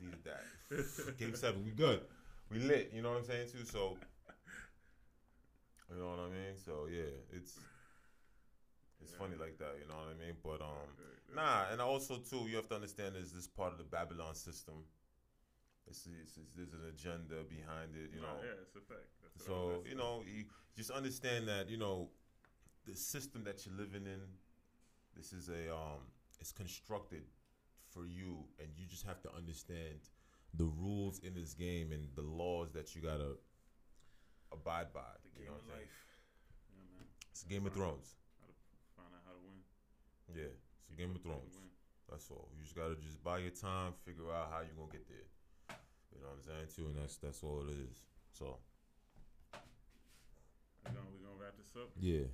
needed 0.00 0.24
that. 0.24 1.18
Game 1.18 1.34
seven, 1.34 1.64
we 1.64 1.72
good. 1.72 2.00
We 2.50 2.58
lit. 2.60 2.90
You 2.94 3.02
know 3.02 3.10
what 3.10 3.18
I'm 3.18 3.24
saying 3.24 3.48
too. 3.52 3.64
So, 3.64 3.96
you 5.92 6.00
know 6.00 6.10
what 6.10 6.20
I 6.20 6.28
mean. 6.30 6.56
So 6.64 6.86
yeah, 6.90 7.12
it's 7.36 7.58
it's 9.02 9.12
funny 9.14 9.36
like 9.38 9.58
that. 9.58 9.76
You 9.80 9.88
know 9.88 9.96
what 9.96 10.16
I 10.16 10.24
mean. 10.24 10.36
But 10.42 10.60
um, 10.62 10.88
nah, 11.34 11.70
and 11.70 11.80
also 11.80 12.16
too, 12.18 12.46
you 12.48 12.56
have 12.56 12.68
to 12.68 12.74
understand 12.76 13.16
is 13.16 13.32
this 13.32 13.46
part 13.46 13.72
of 13.72 13.78
the 13.78 13.84
Babylon 13.84 14.34
system. 14.34 14.84
It's, 15.86 16.06
it's, 16.22 16.36
it's 16.36 16.52
there's 16.56 16.72
an 16.72 16.86
agenda 16.88 17.42
behind 17.48 17.96
it. 17.96 18.10
You 18.14 18.20
No, 18.22 18.28
know. 18.28 18.40
yeah, 18.44 18.62
it's 18.62 18.76
a 18.76 18.80
fact. 18.80 19.08
That's 19.22 19.44
So 19.46 19.82
you 19.88 19.96
know, 19.96 20.22
you 20.26 20.44
just 20.76 20.90
understand 20.90 21.48
that 21.48 21.68
you 21.68 21.76
know 21.76 22.10
the 22.86 22.94
system 22.96 23.44
that 23.44 23.66
you're 23.66 23.74
living 23.76 24.06
in. 24.06 24.20
This 25.16 25.32
is 25.32 25.48
a 25.48 25.74
um, 25.74 26.06
it's 26.40 26.52
constructed 26.52 27.24
for 27.92 28.06
you, 28.06 28.44
and 28.60 28.68
you 28.76 28.86
just 28.86 29.04
have 29.06 29.20
to 29.22 29.34
understand 29.34 29.98
the 30.54 30.64
rules 30.66 31.18
in 31.20 31.34
this 31.34 31.54
game 31.54 31.92
and 31.92 32.08
the 32.14 32.22
laws 32.22 32.70
that 32.72 32.94
you 32.94 33.02
gotta 33.02 33.34
abide 34.52 34.92
by. 34.92 35.00
The 35.24 35.28
you 35.34 35.44
game 35.46 35.52
know 35.52 35.58
of 35.58 35.66
what 35.66 35.76
life. 35.76 35.96
Yeah, 36.70 36.86
man. 36.94 37.06
It's 37.32 37.42
Game 37.42 37.66
of 37.66 37.72
Thrones. 37.74 38.14
Find 38.96 39.08
out 39.14 39.22
how 39.26 39.32
to 39.34 39.42
win. 39.42 39.58
Yeah, 40.34 40.54
it's 40.86 40.94
Game 40.94 41.10
of 41.10 41.16
How 41.18 41.34
Thrones. 41.34 41.54
That's 42.08 42.30
all. 42.30 42.48
You 42.56 42.62
just 42.62 42.76
gotta 42.76 42.94
just 42.96 43.22
buy 43.22 43.38
your 43.38 43.50
time, 43.54 43.92
figure 44.04 44.30
out 44.30 44.50
how 44.50 44.60
you're 44.62 44.74
gonna 44.78 44.90
get 44.92 45.06
there. 45.08 45.26
You 46.14 46.20
know 46.20 46.28
what 46.28 46.38
I'm 46.38 46.44
saying 46.46 46.68
too, 46.74 46.86
and 46.90 46.96
that's 47.00 47.16
that's 47.16 47.42
all 47.42 47.62
it 47.68 47.72
is. 47.90 48.02
So 48.32 48.58
We 50.86 50.90
gonna 50.92 51.06
we 51.12 51.18
gonna 51.24 51.38
wrap 51.38 51.56
this 51.56 51.70
up. 51.76 51.90
yeah, 51.98 52.26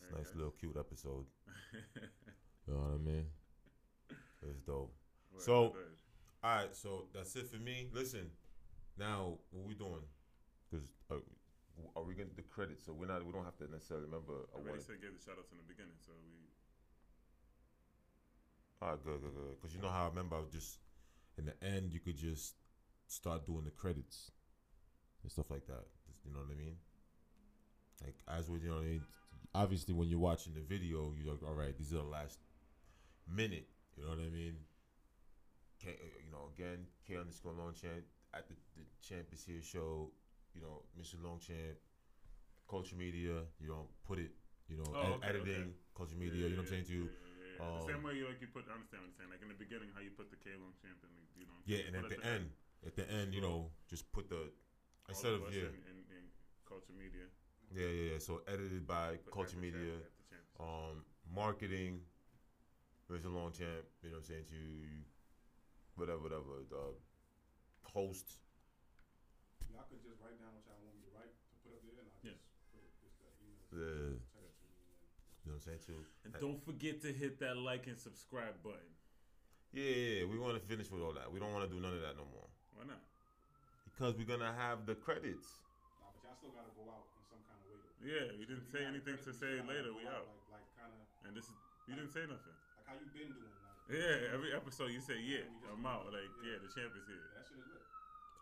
it's 0.00 0.10
a 0.10 0.16
nice 0.16 0.34
little 0.34 0.52
cute 0.52 0.76
episode. 0.78 1.26
You 2.68 2.74
know 2.76 2.82
what 2.82 2.94
I 2.94 3.02
mean? 3.02 3.26
It's 4.46 4.60
dope. 4.60 4.94
So-. 5.38 5.74
All 6.42 6.54
right, 6.56 6.74
so 6.74 7.04
that's 7.12 7.34
it 7.34 7.48
for 7.48 7.56
me. 7.56 7.88
Listen, 7.92 8.30
now 8.96 9.38
what 9.50 9.66
we 9.66 9.74
doing? 9.74 10.06
Because 10.70 10.86
are, 11.10 11.16
uh, 11.16 11.98
are 11.98 12.04
we 12.04 12.14
getting 12.14 12.32
the 12.36 12.42
credit? 12.42 12.80
So 12.80 12.92
we're 12.92 13.06
not. 13.08 13.26
We 13.26 13.32
don't 13.32 13.44
have 13.44 13.56
to 13.58 13.70
necessarily 13.70 14.06
remember. 14.06 14.46
I 14.54 14.60
already 14.60 14.80
said 14.80 15.02
give 15.02 15.12
the 15.12 15.20
shout 15.20 15.34
outs 15.36 15.50
in 15.52 15.58
the 15.58 15.66
beginning, 15.66 15.98
so 15.98 16.12
we 16.22 16.30
All 18.80 18.90
right, 18.94 19.04
good, 19.04 19.20
good, 19.20 19.34
good. 19.34 19.60
Because 19.60 19.74
you 19.74 19.82
know 19.82 19.90
how 19.90 20.04
I 20.04 20.08
remember 20.08 20.36
I 20.36 20.40
was 20.40 20.52
just 20.52 20.78
in 21.40 21.46
the 21.46 21.56
end. 21.66 21.92
You 21.92 22.00
could 22.00 22.16
just 22.16 22.54
start 23.06 23.46
doing 23.46 23.64
the 23.64 23.70
credits. 23.72 24.30
and 25.22 25.30
stuff 25.32 25.50
like 25.50 25.66
that. 25.66 25.84
You 26.24 26.32
know 26.32 26.40
what 26.40 26.54
I 26.54 26.58
mean? 26.58 26.76
Like 28.04 28.16
as 28.28 28.48
with 28.48 28.62
you 28.62 28.70
know, 28.70 28.78
I 28.78 28.82
mean? 28.84 29.02
obviously 29.54 29.92
when 29.94 30.08
you're 30.08 30.18
watching 30.30 30.54
the 30.54 30.60
video, 30.62 31.12
you're 31.18 31.32
like, 31.34 31.42
all 31.42 31.54
right, 31.54 31.76
these 31.76 31.92
are 31.92 31.96
the 31.96 32.02
last 32.18 32.38
minute. 33.28 33.68
You 33.96 34.04
know 34.04 34.10
what 34.10 34.18
I 34.20 34.30
mean? 34.30 34.56
K, 35.82 35.90
uh, 35.90 36.04
you 36.24 36.30
know, 36.30 36.48
again, 36.56 36.86
K 37.06 37.16
underscore 37.16 37.52
Longchamp 37.52 38.04
at 38.34 38.48
the, 38.48 38.54
the 38.76 38.84
Champ 39.06 39.26
is 39.32 39.44
here 39.44 39.62
show. 39.62 40.10
You 40.54 40.62
know, 40.62 40.82
Mr. 41.00 41.14
Longchamp, 41.22 41.76
Culture 42.68 42.96
Media. 42.96 43.42
You 43.60 43.68
know, 43.68 43.88
put 44.06 44.18
it. 44.18 44.30
You 44.68 44.76
know, 44.78 44.84
Oh, 44.94 45.00
ed- 45.02 45.12
okay, 45.16 45.28
editing, 45.28 45.72
Culture 45.96 46.16
Media. 46.16 46.46
you 46.48 46.56
know 46.56 46.62
what 46.62 46.62
I'm 46.62 46.66
saying 46.68 46.84
to 46.86 46.92
you? 46.92 47.02
Yeah, 47.04 47.29
yeah, 47.60 47.68
yeah. 47.68 47.76
Um, 47.76 47.84
the 47.84 47.92
same 47.92 48.02
way 48.02 48.12
you 48.16 48.24
like 48.26 48.40
you 48.40 48.48
put. 48.48 48.64
I 48.66 48.74
understand 48.74 49.04
what 49.04 49.12
you're 49.12 49.20
saying. 49.20 49.30
Like 49.30 49.44
in 49.44 49.50
the 49.52 49.60
beginning, 49.60 49.92
how 49.92 50.00
you 50.00 50.10
put 50.16 50.32
the 50.32 50.40
K 50.40 50.56
Longchamp 50.56 51.00
and 51.04 51.12
you 51.36 51.44
know. 51.44 51.58
Yeah, 51.68 51.84
and 51.86 51.92
put 52.00 52.08
at 52.08 52.18
the 52.18 52.20
end, 52.24 52.44
at 52.88 52.94
the 52.96 53.06
end, 53.12 53.34
you 53.36 53.40
know, 53.44 53.68
just 53.92 54.08
put 54.16 54.28
the 54.32 54.48
all 54.48 55.12
instead 55.12 55.36
of 55.36 55.44
us 55.44 55.52
yeah, 55.52 55.68
in, 55.68 55.84
in, 55.92 55.98
in 56.16 56.22
culture 56.64 56.96
media. 56.96 57.28
yeah, 57.74 57.84
yeah, 57.86 58.06
yeah. 58.14 58.18
So 58.18 58.40
edited 58.48 58.86
by 58.88 59.20
put 59.28 59.34
Culture 59.34 59.58
Media. 59.60 60.00
champ- 60.00 60.08
at 60.08 60.16
the 60.16 60.26
championship. 60.32 60.64
um, 60.64 60.96
marketing, 61.34 62.00
Mr. 63.10 63.28
Longchamp, 63.30 63.84
you 64.02 64.10
know 64.14 64.22
what 64.22 64.24
I'm 64.24 64.30
saying 64.30 64.46
to 64.54 64.58
you, 64.58 65.02
whatever, 65.98 66.22
whatever, 66.22 66.62
the 66.70 66.94
host. 67.90 68.38
Y'all 69.70 69.82
could 69.90 69.98
just 70.02 70.18
write 70.22 70.38
down 70.38 70.54
what 70.54 70.62
y'all 70.66 70.78
want 70.82 70.94
me 70.94 71.02
to 71.06 71.12
write 71.14 71.30
to 71.34 71.54
put 71.66 71.74
up 71.74 71.82
there, 71.82 71.98
and 72.02 72.06
I'll 72.10 72.22
Yeah. 72.22 72.38
just 72.38 72.70
put 72.70 72.82
it, 72.86 72.94
just 73.02 73.18
that 73.18 73.34
email. 73.42 73.66
Yeah. 73.74 74.14
Text 74.30 74.62
it 74.62 74.62
to 74.62 74.66
me, 74.70 74.82
and 74.86 75.02
then 75.02 75.10
You 75.42 75.49
know 75.49 75.49
what 75.49 75.49
I'm 75.60 75.76
saying 75.76 75.84
too. 75.84 76.00
and 76.24 76.32
don't 76.40 76.56
forget 76.64 77.04
to 77.04 77.12
hit 77.12 77.36
that 77.44 77.60
like 77.60 77.84
and 77.84 77.98
subscribe 78.00 78.56
button. 78.64 78.88
Yeah, 79.76 79.84
yeah, 79.84 80.12
yeah. 80.24 80.24
we 80.24 80.40
want 80.40 80.56
to 80.56 80.62
finish 80.64 80.88
with 80.88 81.04
all 81.04 81.12
that. 81.20 81.28
We 81.28 81.36
don't 81.38 81.52
want 81.52 81.68
to 81.68 81.70
do 81.70 81.76
none 81.78 81.92
of 81.92 82.00
that 82.00 82.16
no 82.16 82.24
more 82.32 82.48
Why 82.80 82.88
not? 82.88 83.04
because 83.92 84.16
we're 84.16 84.24
gonna 84.26 84.56
have 84.56 84.88
the 84.88 84.96
credits. 84.96 85.60
Nah, 86.00 86.08
but 86.16 86.24
y'all 86.24 86.36
still 86.40 86.50
gotta 86.56 86.72
go 86.72 86.88
out 86.88 87.04
in 87.12 87.22
some 87.28 87.42
kind 87.44 87.60
of 87.60 87.68
way. 87.68 87.76
Though. 87.76 88.08
Yeah, 88.08 88.26
you 88.40 88.48
didn't 88.48 88.64
say 88.72 88.82
anything 88.88 89.20
to 89.20 89.30
say 89.36 89.60
later. 89.68 89.92
We 89.92 90.08
out. 90.08 90.24
Like, 90.48 90.64
like 90.64 90.66
kind 90.80 90.90
of 90.96 91.04
And 91.28 91.36
this 91.36 91.44
is 91.44 91.56
you 91.84 91.92
didn't 91.94 92.10
say 92.16 92.24
nothing. 92.24 92.56
like 92.80 92.86
how 92.88 92.96
you 92.96 93.04
been 93.12 93.30
doing. 93.36 93.52
Like, 93.52 94.00
Yeah, 94.00 94.32
every 94.32 94.56
episode 94.56 94.90
you 94.96 95.04
say 95.04 95.20
yeah, 95.20 95.44
I'm 95.68 95.84
out. 95.84 96.08
out. 96.08 96.16
Like 96.16 96.24
Yeah. 96.40 96.56
yeah, 96.56 96.64
the 96.64 96.70
champ 96.72 96.96
is 96.96 97.04
here. 97.04 97.20
that 97.36 97.44
shit 97.44 97.60
is 97.60 97.68
lit. 97.68 97.84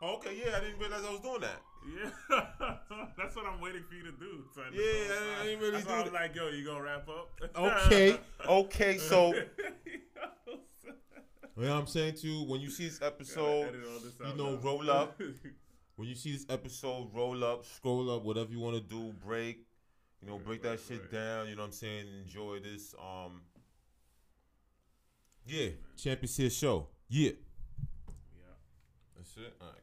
Okay, 0.01 0.41
yeah, 0.45 0.57
I 0.57 0.61
didn't 0.61 0.79
realize 0.79 1.05
I 1.05 1.11
was 1.11 1.21
doing 1.21 1.41
that. 1.41 1.61
Yeah, 1.89 2.11
that's 3.19 3.35
what 3.35 3.47
I'm 3.47 3.61
waiting 3.61 3.83
for 3.89 3.95
you 3.95 4.03
to 4.05 4.13
do. 4.13 4.45
son. 4.55 4.65
Yeah, 4.73 4.81
I- 4.83 5.41
I 5.41 5.45
didn't 5.45 5.61
really 5.61 5.73
That's 5.73 5.85
do 5.85 5.91
why 5.91 5.99
I'm 5.99 6.05
that. 6.07 6.13
like, 6.13 6.35
yo, 6.35 6.49
you 6.49 6.65
gonna 6.65 6.83
wrap 6.83 7.09
up? 7.09 7.31
Okay, 7.57 8.19
okay, 8.49 8.99
so 8.99 9.33
you 10.47 10.61
know 11.57 11.71
what 11.75 11.81
I'm 11.81 11.87
saying 11.87 12.15
too. 12.15 12.45
When 12.45 12.61
you 12.61 12.71
see 12.71 12.85
this 12.89 13.01
episode, 13.03 13.75
this 13.75 14.13
you 14.31 14.37
know, 14.37 14.55
now. 14.57 14.61
roll 14.63 14.91
up. 14.91 15.21
when 15.97 16.09
you 16.09 16.15
see 16.15 16.33
this 16.33 16.47
episode, 16.49 17.09
roll 17.13 17.43
up, 17.45 17.65
scroll 17.65 18.11
up, 18.15 18.23
whatever 18.25 18.51
you 18.53 18.61
want 18.61 18.77
to 18.77 18.83
do, 18.83 19.13
break, 19.25 19.67
you 20.21 20.29
know, 20.29 20.35
Right, 20.37 20.45
break 20.45 20.63
that 20.63 20.69
right, 20.71 20.81
shit 20.81 21.01
right. 21.01 21.13
down. 21.13 21.49
You 21.49 21.57
know 21.57 21.63
what 21.63 21.67
I'm 21.69 21.73
saying? 21.73 22.07
Enjoy 22.25 22.59
this. 22.61 22.95
Um, 23.01 23.41
yeah, 25.47 25.69
Champ 25.97 26.23
is 26.23 26.37
Here 26.37 26.51
show. 26.51 26.89
Yeah, 27.09 27.31
yeah. 28.37 28.45
that's 29.17 29.37
it. 29.37 29.55
All 29.61 29.67
right. 29.69 29.77